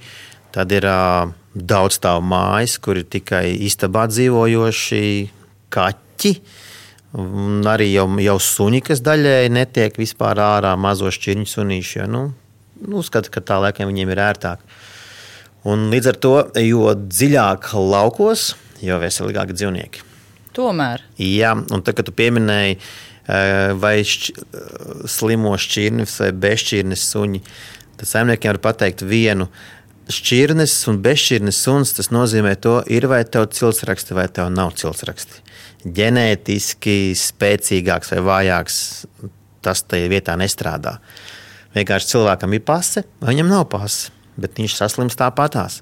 tad 0.56 0.72
ir 0.76 0.88
daudz 1.56 2.00
tādu 2.04 2.28
mājas, 2.28 2.78
kur 2.84 3.00
ir 3.00 3.10
tikai 3.10 3.48
istabā 3.66 4.06
dzīvojoši 4.12 5.04
kaķi. 5.74 6.36
Un 7.16 7.64
arī 7.72 7.94
jau, 7.94 8.10
jau 8.20 8.36
suņi, 8.44 8.82
kas 8.84 9.00
daļēji 9.04 9.52
netiek 9.56 9.96
vispār 10.00 10.42
ārā, 10.44 10.74
mazo 10.76 11.08
šķirņu 11.08 11.48
sunīši. 11.48 12.00
jo, 12.02 12.08
Nu, 12.12 12.24
nu, 12.84 13.00
uzskata, 13.00 13.32
ka 13.32 13.40
tā 13.40 13.62
laikam 13.64 13.88
viņiem 13.88 14.12
ir 14.12 14.20
ērtāk. 14.20 14.60
Un 15.66 15.88
līdz 15.90 16.12
ar 16.12 16.18
to, 16.22 16.34
jo 16.62 16.92
dziļāk 16.94 17.72
laukos, 17.74 18.52
jo 18.86 19.00
veselīgāki 19.02 19.56
dzīvnieki. 19.58 20.04
Tomēr. 20.56 21.02
Jā, 21.20 21.56
un 21.58 21.84
tā, 21.84 21.96
kad 21.96 22.08
tu 22.08 22.14
pieminēji, 22.16 22.78
eh, 22.78 23.74
vai 23.74 23.98
šķ, 24.06 24.30
eh, 24.30 25.08
slimo 25.10 25.56
šķirnes 25.58 26.20
vai 26.22 26.32
bezšķirnes 26.32 27.08
suņi, 27.12 27.42
tad 27.98 28.08
saimniekiem 28.08 28.54
var 28.54 28.62
pateikt 28.72 29.02
vienu. 29.02 29.50
Šķirnes 30.08 30.88
un 30.88 31.02
bezšķirnes 31.02 31.58
suns 31.58 31.94
tas 31.94 32.12
nozīmē 32.14 32.56
to, 32.62 32.84
ir 32.86 33.08
vai 33.08 33.24
tev 33.24 33.50
ciltsraksti, 33.50 34.14
vai 34.14 34.28
tev 34.28 34.52
nav 34.54 34.76
ciltsraksti. 34.78 35.42
Ģenētiski 35.86 37.14
spēcīgāks 37.18 38.14
vai 38.14 38.22
vājāks, 38.22 39.06
tas 39.62 39.82
tajā 39.82 40.10
vietā 40.10 40.38
nestrādā. 40.38 41.00
Vienkārši 41.76 42.14
cilvēkam 42.14 42.54
ir 42.54 42.62
pase, 42.62 43.04
vai 43.20 43.34
viņam 43.34 43.50
nav 43.50 43.66
pase, 43.70 44.14
bet 44.40 44.60
viņš 44.60 44.78
saslims 44.78 45.18
tāpatās. 45.20 45.82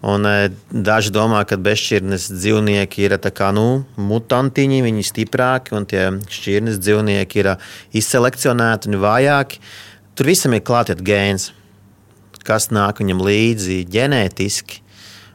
Un, 0.00 0.24
e, 0.24 0.48
daži 0.72 1.12
domā, 1.12 1.42
ka 1.44 1.58
bezšķirnes 1.60 2.30
dzīvnieki 2.32 3.04
ir 3.04 3.16
tā 3.20 3.32
kā, 3.36 3.50
nu, 3.52 3.84
mutantiņi, 4.00 4.80
viņi 4.86 5.02
ir 5.02 5.08
stiprāki, 5.08 5.74
un 5.76 5.84
tie 5.88 6.06
šķirnes 6.32 6.80
dzīvnieki 6.80 7.42
ir 7.42 7.50
izselekcionēti 8.00 8.88
un 8.88 9.00
vājāki. 9.02 9.60
Tur 10.16 10.30
visam 10.32 10.56
ir 10.56 10.64
klātiet 10.64 11.02
gēns, 11.04 11.50
kas 12.48 12.70
nāk 12.72 13.02
viņam 13.04 13.20
līdzi 13.26 13.82
ģenētiski. 13.92 14.80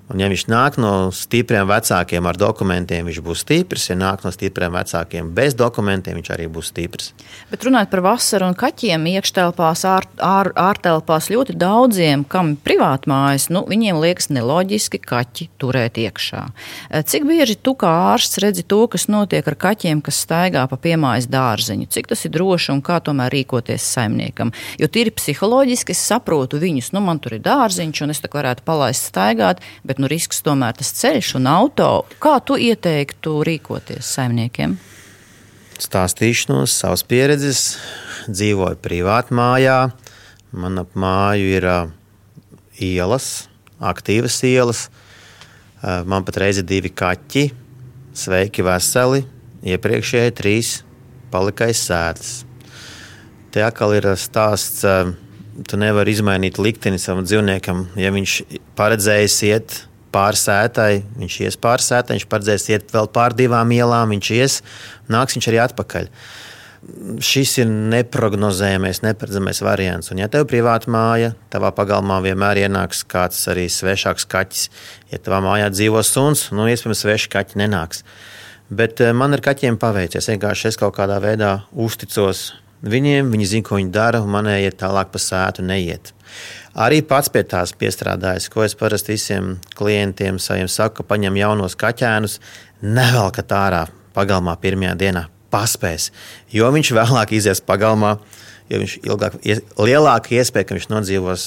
Un, 0.06 0.20
ja 0.22 0.28
viņš 0.30 0.44
nāk 0.52 0.76
no 0.78 1.10
stipriem 1.16 1.66
vecākiem 1.66 2.28
ar 2.30 2.38
dokumentiem, 2.38 3.08
viņš 3.08 3.20
būs 3.26 3.42
stiprs. 3.42 3.88
Ja 3.90 3.96
nāk 3.98 4.22
no 4.22 4.30
stipriem 4.30 4.76
vecākiem 4.76 5.32
bez 5.34 5.56
dokumentiem, 5.58 6.20
viņš 6.20 6.30
arī 6.36 6.46
būs 6.52 6.70
stiprs. 6.70 7.08
Bet 7.50 7.66
runājot 7.66 7.90
par 7.90 8.04
vasaru 8.06 8.52
un 8.52 8.58
kaķiem, 8.58 9.08
iekštelpās, 9.16 9.82
ār, 9.90 10.06
ār, 10.22 10.52
ārtelpās 10.62 11.32
ļoti 11.34 11.56
daudziem, 11.58 12.26
kam 12.30 12.54
ir 12.54 12.60
privāti 12.66 13.10
mājas, 13.10 13.48
nu, 13.50 13.64
viņiem 13.66 13.98
liekas 14.04 14.30
neloģiski 14.30 15.02
kaķi 15.02 15.48
turēt 15.62 15.98
iekšā. 16.04 16.44
Eh, 16.92 17.02
Cik 17.02 17.26
bieži 17.26 17.58
tu 17.58 17.74
kā 17.74 17.90
ārsts 18.14 18.38
redzi 18.44 18.62
to, 18.62 18.84
kas 18.92 19.08
notiek 19.10 19.48
ar 19.50 19.58
kaķiem, 19.58 20.06
kas 20.06 20.22
staigā 20.22 20.68
pa 20.70 20.78
piemājas 20.78 21.26
dārziņu? 21.34 21.90
Cik 21.90 22.14
tas 22.14 22.22
ir 22.30 22.36
droši 22.38 22.76
un 22.76 22.86
kā 22.86 23.00
tomēr 23.02 23.34
rīkoties 23.34 23.90
saimniekam? 23.98 24.54
Jo 24.78 24.86
tīri 24.86 25.14
psiholoģiski 25.18 25.98
es 25.98 26.06
saprotu 26.14 26.62
viņus, 26.62 26.94
nu 26.94 27.02
man 27.02 27.18
tur 27.18 27.40
ir 27.40 27.44
dārziņš 27.46 28.06
un 28.06 28.14
es 28.14 28.22
tā 28.22 28.30
varētu 28.36 28.66
palaist 28.68 29.10
staigāt, 29.10 29.66
bet 29.96 30.04
nu, 30.04 30.10
risks 30.12 30.42
tomēr 30.44 30.76
tas 30.76 30.92
ceļš 30.92 31.36
un 31.40 31.48
auto. 31.48 31.88
Kā 32.20 32.36
tu 32.44 32.58
ieteiktu 32.60 33.38
rīkoties 33.48 34.10
saimniekiem? 34.18 34.76
Stāstīšu 35.80 36.52
no 36.52 36.66
savas 36.68 37.06
pieredzes. 37.08 37.78
Dzīvoju 38.28 38.76
privāti 38.84 39.36
mājā. 39.36 39.94
Man 40.52 40.82
ap 40.84 40.92
māju 41.00 41.48
ir 41.48 41.68
ā, 41.68 41.78
ielas, 42.84 43.48
aktīvas 43.80 44.42
ielas. 44.44 44.86
Ā, 45.80 46.04
Man 46.04 46.28
patreiz 46.28 46.60
ir 46.60 46.68
divi 46.68 46.92
kaķi, 46.92 47.48
sveiki, 48.16 48.66
veseli. 48.68 49.24
Iepriekšēji 49.64 50.36
trīs 50.36 50.74
palika 51.32 51.70
aiz 51.70 51.86
sēdes. 51.88 52.34
Te 53.56 53.64
atkal 53.64 53.96
ir 53.96 54.12
stāsts, 54.20 54.84
ā, 54.84 55.14
tu 55.64 55.80
nevari 55.80 56.16
izmainīt 56.16 56.60
likteni 56.60 57.00
savam 57.02 57.26
dzīvniekam. 57.28 57.86
Ja 58.00 58.12
viņš 58.16 58.40
paredzējis 58.78 59.38
iet 59.48 59.78
pāri 60.16 60.40
sētai, 60.40 61.04
viņš 61.20 61.38
ies 61.48 61.60
pāri 61.60 61.86
sētai, 61.86 62.18
viņš 62.18 62.28
paredzējis 62.32 62.68
iet 62.72 62.92
vēl 62.96 63.08
pāri 63.16 63.46
divām 63.46 63.72
ielām, 63.76 64.12
viņš 64.16 64.34
ies, 64.36 64.60
nāks 65.12 65.38
viņš 65.38 65.50
arī 65.52 65.62
atpakaļ. 65.66 66.10
Šis 67.26 67.56
ir 67.64 67.70
neparedzējamais, 67.72 69.02
neparedzamais 69.02 69.62
variants. 69.66 70.12
Un, 70.14 70.20
ja 70.22 70.28
tev 70.30 70.44
ir 70.44 70.52
privāta 70.52 70.92
māja, 70.94 71.32
tavā 71.54 71.72
pagalmā 71.74 72.20
vienmēr 72.28 72.62
ienāks 72.68 73.02
kāds 73.10 73.40
arī 73.50 73.66
svešāks 73.74 74.28
kaķis. 74.30 74.68
Ja 75.10 75.18
tavā 75.24 75.42
mājā 75.48 75.72
dzīvo 75.74 76.04
suns, 76.06 76.52
nu, 76.54 76.68
iespējams, 76.70 77.02
sveši 77.02 77.32
kaķi 77.34 77.64
nenāks. 77.64 78.04
Bet 78.70 79.02
eh, 79.02 79.16
man 79.18 79.34
ar 79.34 79.42
kaķiem 79.46 79.80
paveicies. 79.82 80.30
Vienkārši 80.30 80.70
es 80.72 80.80
kaut 80.82 80.94
kādā 80.98 81.18
veidā 81.24 81.56
uzticos 81.74 82.52
viņiem, 82.84 83.32
viņi 83.32 83.50
zina, 83.52 83.68
ko 83.68 83.80
viņi 83.80 83.94
dara, 83.96 84.22
un 84.24 84.34
manējie 84.34 84.74
tālāk 84.80 85.12
pa 85.14 85.22
sētu 85.22 85.66
neiet. 85.66 86.12
Arī 86.76 87.00
pats 87.08 87.32
pie 87.32 87.46
tās 87.48 87.72
piestrādājis, 87.72 88.50
ko 88.52 88.66
es 88.66 88.76
parasti 88.76 89.14
visiem 89.14 89.54
klientiem 89.80 90.40
saviem 90.44 90.68
saku, 90.68 91.06
paņem 91.08 91.38
jaunos 91.40 91.78
kaķēnus, 91.80 92.42
nevelkat 92.84 93.54
ārā 93.56 93.86
pagalmā 94.16 94.58
pirmajā 94.60 94.96
dienā. 95.00 95.28
Paspēs, 95.54 96.10
jo 96.52 96.68
viņš 96.74 96.92
vēlāk 96.98 97.32
izies 97.38 97.62
pagalmā, 97.64 98.18
jo 98.68 98.82
viņš 98.82 98.98
ilgāk, 99.06 99.38
lielāka 99.80 100.36
iespēja, 100.36 100.68
ka 100.68 100.76
viņš 100.76 100.90
nodzīvos 100.92 101.46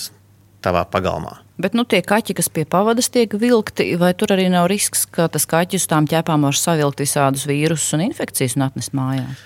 tavā 0.65 0.87
pagalmā. 0.89 1.37
Bet 1.59 1.75
nu, 1.75 1.83
tie 1.83 2.01
kaķi, 2.07 2.37
kas 2.39 2.49
pie 2.55 2.63
pavadas 2.71 3.11
tiek 3.11 3.33
vilkti, 3.35 3.91
vai 3.99 4.13
tur 4.15 4.33
arī 4.35 4.47
nav 4.53 4.69
risks, 4.71 5.05
ka 5.11 5.27
tas 5.33 5.47
kaķis 5.51 5.85
uz 5.85 5.91
tām 5.91 6.07
ķepām 6.09 6.47
var 6.47 6.57
savilkt 6.57 7.03
visādus 7.03 7.49
vīrusus 7.51 7.97
un 7.99 8.07
infekcijas 8.07 8.55
un 8.57 8.69
atnest 8.69 8.95
mājās? 8.95 9.43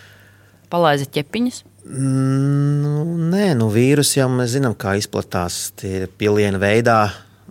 Palaiza 0.73 1.09
ķepiņas. 1.13 1.63
Nu, 1.85 3.03
nē, 3.33 3.53
nu, 3.59 3.67
vīrusi 3.75 4.21
jau 4.21 4.29
mēs 4.33 4.55
zinām, 4.57 4.77
kā 4.79 4.95
izplatās. 5.01 5.73
Tie 5.79 6.03
ir 6.03 6.09
piliena 6.21 6.61
veidā. 6.63 7.01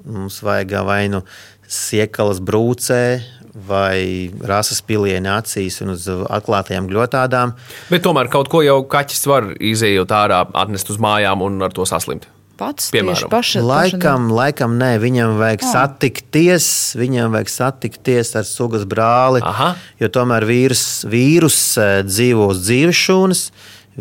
Mums 0.07 0.39
vajag 0.41 0.71
vai 0.87 1.03
nu 1.11 1.19
siekalas 1.71 2.39
brūcē, 2.43 3.01
vai 3.67 4.31
rasas 4.47 4.79
pilieni 4.87 5.29
acīs 5.29 5.81
un 5.83 5.93
uz 5.93 6.07
atklātajām 6.09 6.87
gļotādām. 6.89 7.53
Bet 7.91 8.03
tomēr 8.07 8.31
kaut 8.31 8.49
ko 8.51 8.63
jau 8.65 8.79
kaķis 8.89 9.25
var 9.29 9.49
izējot 9.59 10.13
ārā, 10.15 10.45
atnest 10.63 10.89
uz 10.93 10.99
mājām 11.03 11.43
un 11.45 11.59
ar 11.67 11.75
to 11.75 11.85
saslimt. 11.87 12.27
Pats 12.61 12.91
Piemēram. 12.93 13.29
paša, 13.31 13.61
Laikam, 13.65 14.27
laikam 14.37 14.75
nē, 14.77 14.91
viņam 15.01 15.37
vajag 15.39 15.63
Ah. 15.65 15.71
satikties, 15.73 16.67
viņam 16.95 17.31
vajag 17.33 17.49
satikties 17.49 18.35
ar 18.35 18.43
sugas 18.45 18.83
brāli. 18.85 19.41
Aha. 19.41 19.75
Jo 19.99 20.07
tomēr 20.13 20.45
vīrus, 20.45 21.03
vīrus 21.09 21.57
eh, 21.81 22.03
dzīvo 22.05 22.51
uz 22.53 22.61
dzīves 22.67 22.95
šūnas. 23.05 23.43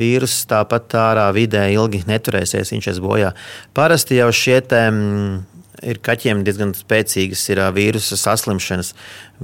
Vīrus 0.01 0.35
tāpat 0.51 0.97
ārā 0.99 1.29
vidē 1.37 1.67
ilgi 1.75 2.03
neturēsies, 2.09 2.73
viņš 2.75 2.91
ies 2.93 3.01
bojā. 3.05 3.35
Parasti 3.77 4.19
jau 4.19 4.31
šie 4.35 4.59
te, 4.65 4.83
mm, 4.89 5.61
ir 5.93 6.01
kaķiem 6.05 6.45
diezgan 6.47 6.75
spēcīgas 6.77 7.45
ir 7.53 7.63
vīrusu 7.77 8.19
saslimšanas. 8.21 8.95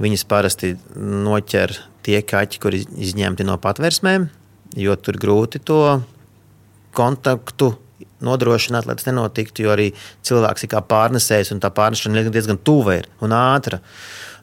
Viņas 0.01 0.27
parasti 0.29 0.75
noķer 0.97 1.77
tie 2.07 2.21
kaķi, 2.23 2.61
kuri 2.63 2.83
izņemti 3.07 3.47
no 3.47 3.57
patvērsmēm, 3.61 4.29
jo 4.77 4.95
tur 5.01 5.19
grūti 5.21 5.61
to 5.63 5.81
kontaktu 6.97 7.73
nodrošināt, 8.23 8.87
lai 8.87 8.95
tas 8.97 9.07
nenotiktu. 9.09 9.65
Jo 9.65 9.73
arī 9.75 9.91
cilvēks 10.25 10.65
ir 10.65 10.73
kā 10.73 10.81
pārnesējs, 10.85 11.53
un 11.53 11.61
tā 11.63 11.71
pārnešana 11.73 12.25
diezgan 12.31 12.59
tuva 12.63 12.99
ir 13.01 13.09
un 13.21 13.35
ātra. 13.37 13.81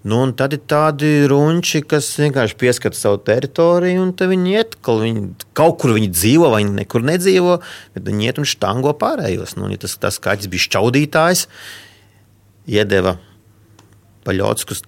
Nu, 0.04 0.18
un 0.20 0.34
tad 0.36 0.52
ir 0.52 0.60
tādi 0.68 1.24
runči, 1.30 1.80
kas 1.88 2.10
vienkārši 2.20 2.58
pieskata 2.60 2.98
savu 2.98 3.22
teritoriju, 3.24 4.02
un 4.04 4.10
viņi 4.12 4.50
iet, 4.52 4.74
kaut, 4.84 5.00
viņi, 5.00 5.22
kaut 5.56 5.78
kur 5.80 5.94
viņi 5.96 6.10
dzīvo, 6.12 6.50
vai 6.52 6.60
viņi 6.60 6.76
nekur 6.82 7.06
nedzīvo, 7.08 7.54
bet 7.94 8.10
viņi 8.10 8.28
iet 8.28 8.40
un 8.42 8.48
štango 8.48 8.92
pārējos. 9.00 9.56
Nu, 9.56 9.70
ja 9.72 9.80
tas, 9.80 9.96
tas 10.02 10.20
kaķis 10.20 10.50
bija 10.52 10.66
šķaudītājs, 10.66 11.46
iedeva 12.68 13.16
paļotiskus 14.28 14.84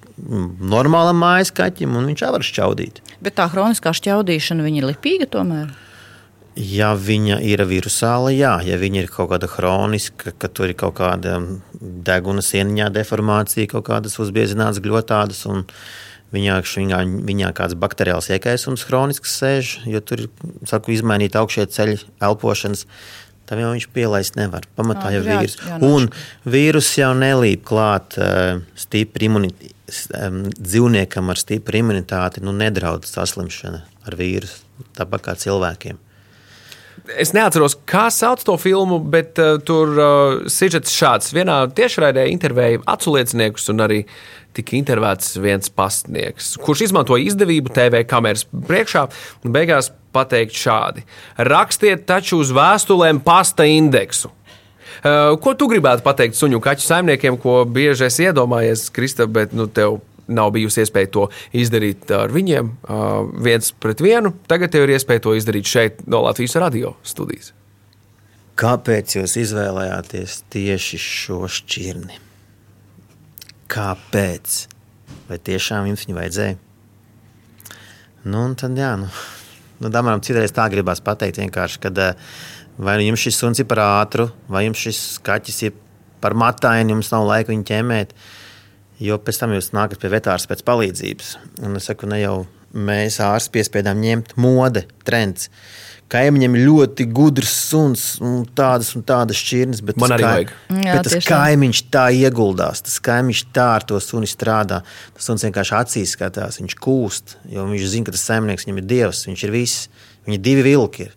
normālam 0.60 1.16
mājas 1.20 1.52
kaķim, 1.56 1.96
un 1.96 2.12
viņš 2.12 2.24
jau 2.26 2.32
var 2.36 2.44
šķaudīt. 2.44 3.00
Bet 3.24 3.40
tā 3.40 3.48
hroniskā 3.52 3.96
šķaudīšana, 3.96 4.68
viņa 4.68 4.82
ir 4.82 4.90
lipīga 4.92 5.32
tomēr. 5.32 5.72
Ja 6.56 6.94
viņa 6.96 7.36
ir 7.44 7.60
virusāla, 7.68 8.30
jā, 8.32 8.54
ja 8.64 8.78
viņa 8.80 9.02
ir 9.02 9.10
kaut 9.12 9.28
kāda 9.34 9.48
kroniska, 9.50 10.32
ka 10.40 10.48
tur 10.48 10.70
ir 10.72 10.78
kaut 10.80 10.94
kāda 10.96 11.34
deguna 11.80 12.40
sieniņā 12.44 12.88
deformācija, 12.94 13.68
kaut 13.74 13.84
kādas 13.90 14.16
uzbiezinātas 14.22 14.80
gļotādas, 14.80 15.42
un 15.52 15.66
viņā, 16.32 16.56
viņā, 16.64 17.02
viņā 17.28 17.50
kāds 17.58 17.76
bakteriāls 17.76 18.30
iekaisums 18.32 18.86
kronisks 18.88 19.36
sēž, 19.36 19.74
jo 19.84 20.00
tur 20.00 20.24
ir, 20.24 20.30
saku, 20.64 20.94
izmainīt 20.96 21.36
augšie 21.36 21.66
ceļi 21.76 21.98
elpošanas, 22.24 22.86
tam 23.46 23.60
jau 23.60 23.74
viņš 23.74 23.88
pielaist 23.92 24.40
nevar. 24.40 24.64
Pamatā 24.80 25.12
jau 25.12 25.20
Jā, 25.26 25.36
vīrus. 25.36 25.58
jā, 25.60 25.76
Un 25.84 26.08
vīrus 26.48 26.88
jau 26.96 27.12
nelīp 27.20 27.68
klāt 27.68 28.16
uh, 28.16 28.64
stipri 28.80 29.28
imunitāti. 29.28 29.74
Um, 30.18 30.40
dzīvniekam 30.50 31.28
ar 31.30 31.38
stipru 31.38 31.78
imunitāti 31.78 32.40
nu, 32.42 32.50
nedraud 32.50 33.04
saslimšana 33.06 33.84
ar 34.08 34.16
vīrusu, 34.18 34.64
tāpat 34.98 35.22
kā 35.28 35.36
cilvēkiem. 35.38 36.00
Es 37.20 37.30
neatceros, 37.36 37.76
kā 37.86 38.06
sauc 38.10 38.40
to 38.46 38.56
filmu, 38.58 38.98
bet 39.12 39.38
uh, 39.42 39.56
tur 39.62 39.92
uh, 39.94 40.46
sižets 40.50 40.94
šāds. 40.96 41.30
Vienā 41.36 41.58
tiešraidē 41.76 42.24
intervēja 42.32 42.80
aculieciniekus 42.88 43.68
un 43.72 43.84
arī 43.84 44.00
tika 44.56 44.74
intervētas 44.78 45.36
viens 45.42 45.70
pastnieks, 45.70 46.54
kurš 46.64 46.86
izmantoja 46.88 47.28
izdevību 47.28 47.74
TV 47.76 48.02
kameras 48.08 48.46
priekšā 48.48 49.04
un 49.44 49.54
beigās 49.54 49.92
pateikt 50.16 50.56
šādi: 50.56 51.04
Rakstiet 51.36 52.06
taču 52.08 52.40
uz 52.42 52.50
vēstulēm 52.56 53.20
pasta 53.26 53.68
indeksu. 53.68 54.32
Uh, 54.96 55.36
ko 55.42 55.52
tu 55.58 55.68
gribētu 55.68 56.02
pateikt 56.06 56.38
suņu 56.38 56.62
kaķu 56.64 56.86
saimniekiem, 56.86 57.36
ko 57.42 57.60
bieži 57.68 58.08
esi 58.08 58.30
iedomājies, 58.30 58.88
Krista, 58.96 59.28
bet 59.28 59.52
nu, 59.54 59.68
tev 59.68 60.00
nav 60.28 60.50
bijusi 60.54 60.82
iespēja 60.82 61.10
to 61.14 61.26
izdarīt 61.56 62.10
ar 62.14 62.32
viņiem 62.34 62.72
uh, 62.72 63.28
viens 63.46 63.72
pret 63.82 64.02
vienu. 64.02 64.32
Tagad 64.50 64.74
tev 64.74 64.86
ir 64.86 64.96
iespēja 64.96 65.22
to 65.26 65.36
izdarīt 65.38 65.70
šeit, 65.70 66.02
no 66.10 66.24
Latvijas 66.26 66.58
radio 66.62 66.96
studijas. 67.06 67.52
Kāpēc 68.56 69.18
jūs 69.18 69.36
izvēlējāties 69.42 70.38
tieši 70.52 71.00
šo 71.02 71.42
šķirni? 71.52 72.22
Kāpēc? 73.72 74.62
Vai 75.26 75.38
tiešām 75.42 75.90
jums 75.90 76.06
viņu 76.06 76.16
vajadzēja? 76.16 76.58
Nu, 78.26 78.42
un 78.42 78.54
tad, 78.58 78.74
jā, 78.78 78.94
nu, 78.98 79.10
nu 79.84 79.90
domājam, 79.92 80.24
citreiz 80.24 80.54
tā 80.54 80.66
gribās 80.72 81.02
pateikt 81.04 81.42
vienkārši, 81.42 81.82
kad 81.84 82.00
vai 82.76 82.96
nu 82.98 83.10
jums 83.10 83.22
šis 83.26 83.38
suns 83.40 83.60
ir 83.60 83.68
par 83.68 83.82
ātru, 83.84 84.30
vai 84.52 84.66
jums 84.66 84.80
šis 84.82 85.02
kaķis 85.26 85.62
ir 85.68 85.76
par 86.20 86.36
mataini, 86.36 86.94
jums 86.94 87.12
nav 87.12 87.26
laika 87.28 87.52
viņu 87.52 87.66
ķemēt. 87.68 88.14
Jo 89.02 89.18
pēc 89.20 89.38
tam 89.42 89.52
jūs 89.52 89.72
nākat 89.76 90.00
pie 90.00 90.08
vetārs 90.08 90.46
pēc 90.48 90.62
palīdzības. 90.64 91.34
Un 91.66 91.76
es 91.76 91.84
saku, 91.90 92.06
ne 92.08 92.20
jau 92.22 92.46
mēs 92.76 93.18
ārsti 93.20 93.52
piespiedām 93.56 94.00
ņemt 94.00 94.36
mode, 94.40 94.86
trends. 95.04 95.50
Kaimiņam 96.08 96.54
ir 96.54 96.62
ļoti 96.68 97.04
gudrs 97.10 97.50
suns, 97.66 98.02
un 98.22 98.44
tādas 98.56 98.92
un 98.94 99.02
tādas 99.02 99.40
šķirnes, 99.42 99.80
bet 99.82 99.96
Man 99.98 100.12
arī 100.14 100.22
kai- 100.22 100.32
vajag. 100.36 100.52
Jā, 100.86 100.92
bet 100.94 101.08
tas 101.10 101.26
kaimiņš 101.26 101.80
tā 101.90 102.04
ieguldās, 102.14 102.82
tas 102.86 103.00
kaimiņš 103.02 103.40
tā 103.52 103.64
ar 103.80 103.82
to 103.82 103.98
suni 104.00 104.26
strādā. 104.30 104.82
Tas 105.16 105.24
suns 105.26 105.42
vienkārši 105.42 105.74
acīs 105.80 106.14
skatās, 106.14 106.60
viņš 106.62 106.76
kūst, 106.78 107.36
jo 107.50 107.66
viņš 107.66 107.86
zina, 107.90 108.04
ka 108.06 108.12
tas 108.14 108.22
saimnieks 108.30 108.64
viņam 108.68 108.78
ir 108.78 108.86
dievs, 108.94 109.26
viņš 109.26 109.44
ir 109.48 109.50
viss. 109.50 109.88
Viņi 110.26 110.38
divi 110.42 110.62
vilki 110.62 111.00
ir. 111.08 111.12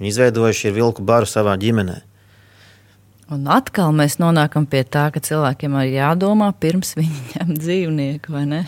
Viņi 0.00 0.08
izveidojuši 0.14 0.68
ir 0.70 0.72
vilku 0.78 1.02
baru 1.02 1.26
savā 1.26 1.58
ģimenē. 1.58 2.00
Un 3.32 3.46
atkal 3.48 3.94
mēs 3.96 4.18
nonākam 4.20 4.66
pie 4.68 4.82
tā, 4.84 5.06
ka 5.14 5.22
cilvēkiem 5.24 5.78
ir 5.80 5.94
jādomā 5.94 6.50
pirms 6.60 6.92
viņi 6.98 7.22
ņem 7.36 7.54
dzīvnieku, 7.60 8.34
vai 8.34 8.44
ne? 8.50 8.64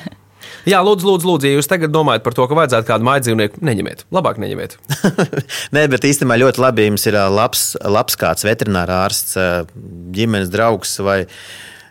Jā, 0.68 0.78
lūdzu, 0.84 1.06
lūdzu, 1.08 1.26
lūdzu, 1.26 1.48
ja 1.48 1.58
jūs 1.58 1.68
tagad 1.70 1.90
domājat 1.94 2.22
par 2.22 2.34
to, 2.36 2.44
ka 2.46 2.56
vajadzētu 2.56 2.86
kādu 2.86 3.06
māju 3.06 3.24
dzīvnieku, 3.26 3.62
neņemiet. 3.66 4.04
Labāk 4.14 4.38
neņemiet. 4.42 4.76
Nē, 5.74 5.86
bet 5.90 6.06
īstenībā 6.06 6.36
ļoti 6.38 6.62
labi, 6.62 6.86
jums 6.86 7.06
ir 7.10 7.18
labs, 7.34 7.64
labs 7.82 8.18
kāds 8.20 8.46
veterinārā 8.46 9.00
ārsts, 9.08 9.34
ā, 9.40 9.64
ģimenes 10.14 10.52
draugs 10.52 10.96
vai 11.02 11.24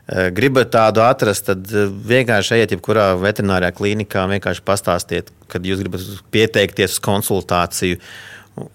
gribat 0.06 0.69
tādu 0.69 1.01
atrast, 1.01 1.47
tad 1.49 1.65
vienkārši 2.06 2.60
ejiet 2.60 2.75
jebkurā 2.75 3.08
veterinārijā 3.17 3.73
klīnikā 3.73 4.28
vienkārši 4.36 4.62
pastāstiet, 4.65 5.32
kad 5.49 5.65
jūs 5.65 5.82
gribat 5.82 6.06
pieteikties 6.34 6.97
uz 6.97 7.04
konsultāciju. 7.04 7.97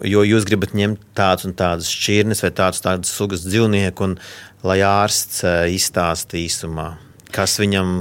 Jo 0.05 0.25
jūs 0.29 0.45
gribat 0.45 0.75
ņemt 0.77 1.05
tādus 1.17 1.47
un 1.49 1.55
tādus 1.57 1.89
šķirnes 1.89 2.43
vai 2.45 2.51
tādus, 2.53 2.83
tādus 2.85 3.13
sugas 3.17 3.47
dzīvnieku, 3.47 4.11
un 4.11 4.19
lai 4.67 4.83
ārsts 4.85 5.41
ā, 5.47 5.55
izstāsta 5.73 6.37
īsumā, 6.37 6.91
kas 7.33 7.55
viņam, 7.63 7.95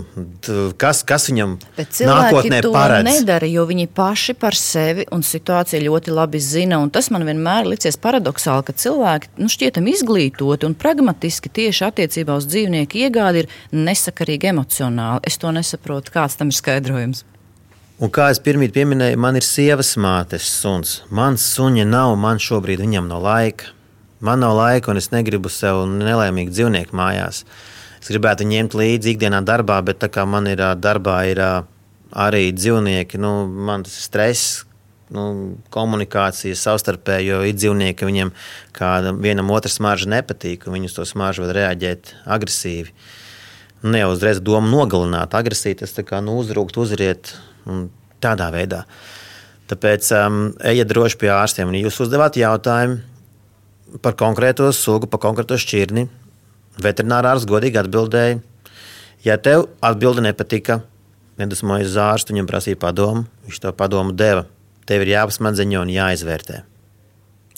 kas, 0.81 1.05
kas 1.07 1.29
viņam 1.29 1.55
nākotnē 1.77 2.59
paredz. 2.67 3.07
nedara, 3.07 3.47
jo 3.47 3.63
viņi 3.69 3.87
paši 3.95 4.35
par 4.41 4.57
sevi 4.59 5.07
un 5.15 5.23
situāciju 5.23 5.85
ļoti 5.85 6.15
labi 6.17 6.43
zina. 6.43 6.81
Un 6.83 6.91
tas 6.91 7.07
man 7.15 7.23
vienmēr 7.27 7.69
licies 7.71 7.99
paradoxāli, 8.01 8.67
ka 8.67 8.75
cilvēki 8.75 9.31
nu, 9.39 9.47
šķietami 9.47 9.95
izglītoti 9.95 10.67
un 10.67 10.75
pragmatiski 10.75 11.51
tieši 11.61 11.87
attiecībā 11.93 12.35
uz 12.41 12.49
dzīvnieku 12.49 13.05
iegādi 13.05 13.45
ir 13.45 13.51
nesakarīgi 13.71 14.51
emocionāli. 14.51 15.23
Es 15.31 15.39
to 15.39 15.55
nesaprotu, 15.55 16.17
kāds 16.19 16.35
tam 16.39 16.51
ir 16.51 16.59
skaidrojums. 16.59 17.23
Un 17.99 18.07
kā 18.15 18.29
jau 18.31 18.39
pirmie 18.45 18.69
pieminēju, 18.71 19.17
man 19.19 19.35
ir 19.35 19.43
sievas 19.43 19.89
mātes 19.99 20.45
suns. 20.47 21.01
Mans 21.11 21.43
suņa 21.57 21.83
nav, 21.83 22.13
man 22.15 22.39
šobrīd 22.39 22.79
viņam 22.79 23.09
nav 23.11 23.25
laika. 23.25 23.73
Man 24.23 24.39
nav 24.39 24.55
laika, 24.55 24.93
un 24.93 25.01
es 25.01 25.09
negribu 25.11 25.51
sev 25.51 25.81
nelaimīgu 25.91 26.53
dzīvnieku 26.53 26.95
mājās. 26.95 27.41
Es 27.99 28.07
gribētu 28.07 28.47
ņemt 28.47 28.77
līdzi 28.79 29.13
ikdienā 29.13 29.43
darbā, 29.43 29.81
bet 29.83 29.99
tā 29.99 30.07
kā 30.15 30.23
man 30.23 30.47
ir 30.47 30.63
darbā 30.79 31.17
ir 31.27 31.43
arī 32.15 32.43
dzīvnieki, 32.55 33.19
nu, 33.19 33.33
man 33.67 33.83
tas 33.83 33.99
ir 33.99 34.07
stress. 34.07 34.57
Nu, 35.11 35.57
komunikācija 35.73 36.55
savstarpēji, 36.55 37.33
jo 37.33 37.43
ir 37.49 37.55
dzīvnieki, 37.57 38.07
viņiem 38.07 38.31
kāda 38.77 39.11
vienam 39.17 39.51
otrs 39.51 39.79
smarža 39.81 40.07
nepatīk, 40.13 40.67
un 40.69 40.77
viņi 40.77 40.91
uz 40.91 40.95
to 40.95 41.07
smaržu 41.09 41.47
var 41.47 41.57
reaģēt 41.65 42.13
agresīvi. 42.29 42.93
Nu, 42.95 43.17
Ne 43.79 44.01
jau 44.01 44.09
uzreiz 44.11 44.41
doma 44.43 44.67
nogalināt, 44.67 45.31
agresīvi 45.39 45.77
tas 45.81 45.93
tā 45.95 46.03
kā 46.03 46.17
nu, 46.19 46.33
uzrūkt, 46.41 46.75
uzriet 46.81 47.31
tādā 48.23 48.49
veidā. 48.53 48.83
Tāpēc 49.69 50.09
um, 50.17 50.39
ejiet 50.65 50.89
droši 50.89 51.19
pie 51.21 51.29
ārstiem. 51.33 51.73
Jūs 51.77 51.99
uzdevāt 52.05 52.39
jautājumu 52.39 53.99
par 54.03 54.15
konkrēto 54.17 54.69
sugu, 54.73 55.09
par 55.09 55.21
konkrēto 55.21 55.57
šķirni, 55.59 56.07
veterinārārs 56.81 57.47
godīgi 57.49 57.81
atbildēja. 57.81 58.39
Ja 59.25 59.35
tev 59.41 59.67
atbilde 59.83 60.23
nepatika, 60.23 60.81
nedusmojies 61.41 61.91
uz 61.91 61.99
ārstu, 62.01 62.33
viņam 62.33 62.49
prasīja 62.49 62.79
padomu, 62.79 63.25
viņš 63.47 63.61
to 63.65 63.75
padomu 63.75 64.15
deva. 64.15 64.45
Tev 64.89 65.05
ir 65.05 65.13
jāpasmadzeņo 65.13 65.85
un 65.85 65.93
jāizvērtē. 65.93 66.63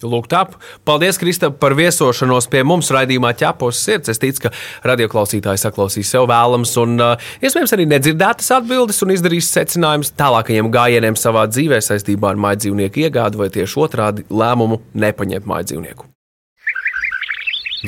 Lūk, 0.08 0.30
tā. 0.32 0.44
Paldies, 0.88 1.20
Krista, 1.22 1.52
par 1.52 1.76
viesošanos 1.78 2.48
pie 2.52 2.64
mums 2.68 2.92
raidījumā 2.94 3.34
ķepos 3.38 3.82
sirds. 3.86 4.12
Es 4.14 4.22
ticu, 4.22 4.48
ka 4.48 4.54
radioklausītāji 4.92 5.62
saklausīs 5.62 6.12
sev 6.14 6.28
vēlams 6.32 6.74
un 6.82 6.98
uh, 7.02 7.30
iespējams 7.44 7.76
arī 7.78 7.88
nedzirdētas 7.92 8.52
atbildes 8.58 9.02
un 9.06 9.14
izdarīs 9.16 9.52
secinājumus 9.54 10.14
tālākajiem 10.20 10.72
gājieniem 10.74 11.20
savā 11.20 11.46
dzīvē 11.52 11.82
saistībā 11.86 12.34
ar 12.34 12.42
mājdzīvnieku 12.48 13.06
iegādi 13.06 13.42
vai 13.42 13.52
tieši 13.54 13.80
otrādi 13.86 14.28
lēmumu 14.30 14.82
nepaņemt 14.94 15.50
mājdzīvnieku. 15.54 16.10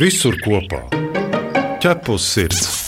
Visur 0.02 0.40
kopā- 0.42 0.86
ķepus 1.84 2.32
sirds. 2.36 2.83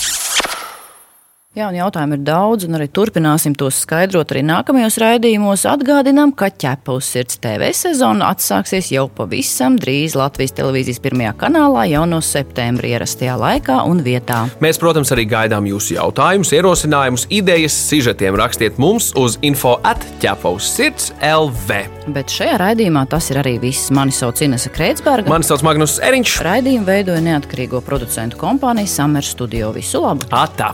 Jā, 1.56 1.70
un 1.72 1.78
jautājumu 1.78 2.18
ir 2.18 2.24
daudz, 2.28 2.66
un 2.68 2.76
arī 2.76 2.90
turpināsim 2.92 3.54
tos 3.56 3.78
skaidrot 3.86 4.34
arī 4.34 4.42
nākamajos 4.44 4.98
raidījumos. 5.00 5.62
Atgādinām, 5.72 6.34
ka 6.36 6.50
ķepa 6.52 6.92
uz 6.98 7.08
sirds 7.08 7.38
TV 7.40 7.70
sezona 7.72 8.28
atsāksies 8.34 8.90
jau 8.92 9.06
pavisam 9.08 9.78
drīz 9.80 10.18
Latvijas 10.20 10.52
televīzijas 10.58 11.00
pirmajā 11.06 11.30
kanālā 11.40 11.86
jau 11.94 12.02
no 12.12 12.20
septembra 12.20 12.90
ierastajā 12.90 13.38
laikā 13.40 13.78
un 13.88 14.02
vietā. 14.04 14.42
Mēs, 14.60 14.76
protams, 14.82 15.14
arī 15.16 15.24
gaidām 15.32 15.70
jūsu 15.70 15.96
jautājumus, 15.96 16.52
ierosinājumus, 16.58 17.24
idejas, 17.32 17.78
sižetiem. 17.88 18.36
Rakstiet 18.42 18.76
mums 18.76 19.14
uz 19.16 19.38
info 19.48 19.78
atķepaus 19.88 20.68
sirds 20.76 21.14
LV. 21.24 21.78
Bet 22.18 22.36
šajā 22.36 22.58
raidījumā 22.66 23.06
tas 23.14 23.30
ir 23.32 23.40
arī 23.46 23.54
viss. 23.64 23.94
Mani 23.96 24.12
sauc 24.12 24.44
Inese 24.44 24.74
Kreitsberga. 24.76 25.32
Mani 25.32 25.48
sauc 25.48 25.64
Magnus 25.64 26.02
Eriņš. 26.04 26.36
Raidījumu 26.50 26.92
veidoja 26.92 27.24
neatkarīgo 27.32 27.80
producentu 27.88 28.44
kompānija 28.44 28.92
Summer 28.98 29.24
Studio. 29.24 29.72
Visu 29.80 30.04
labu! 30.04 30.28
Atā! 30.36 30.74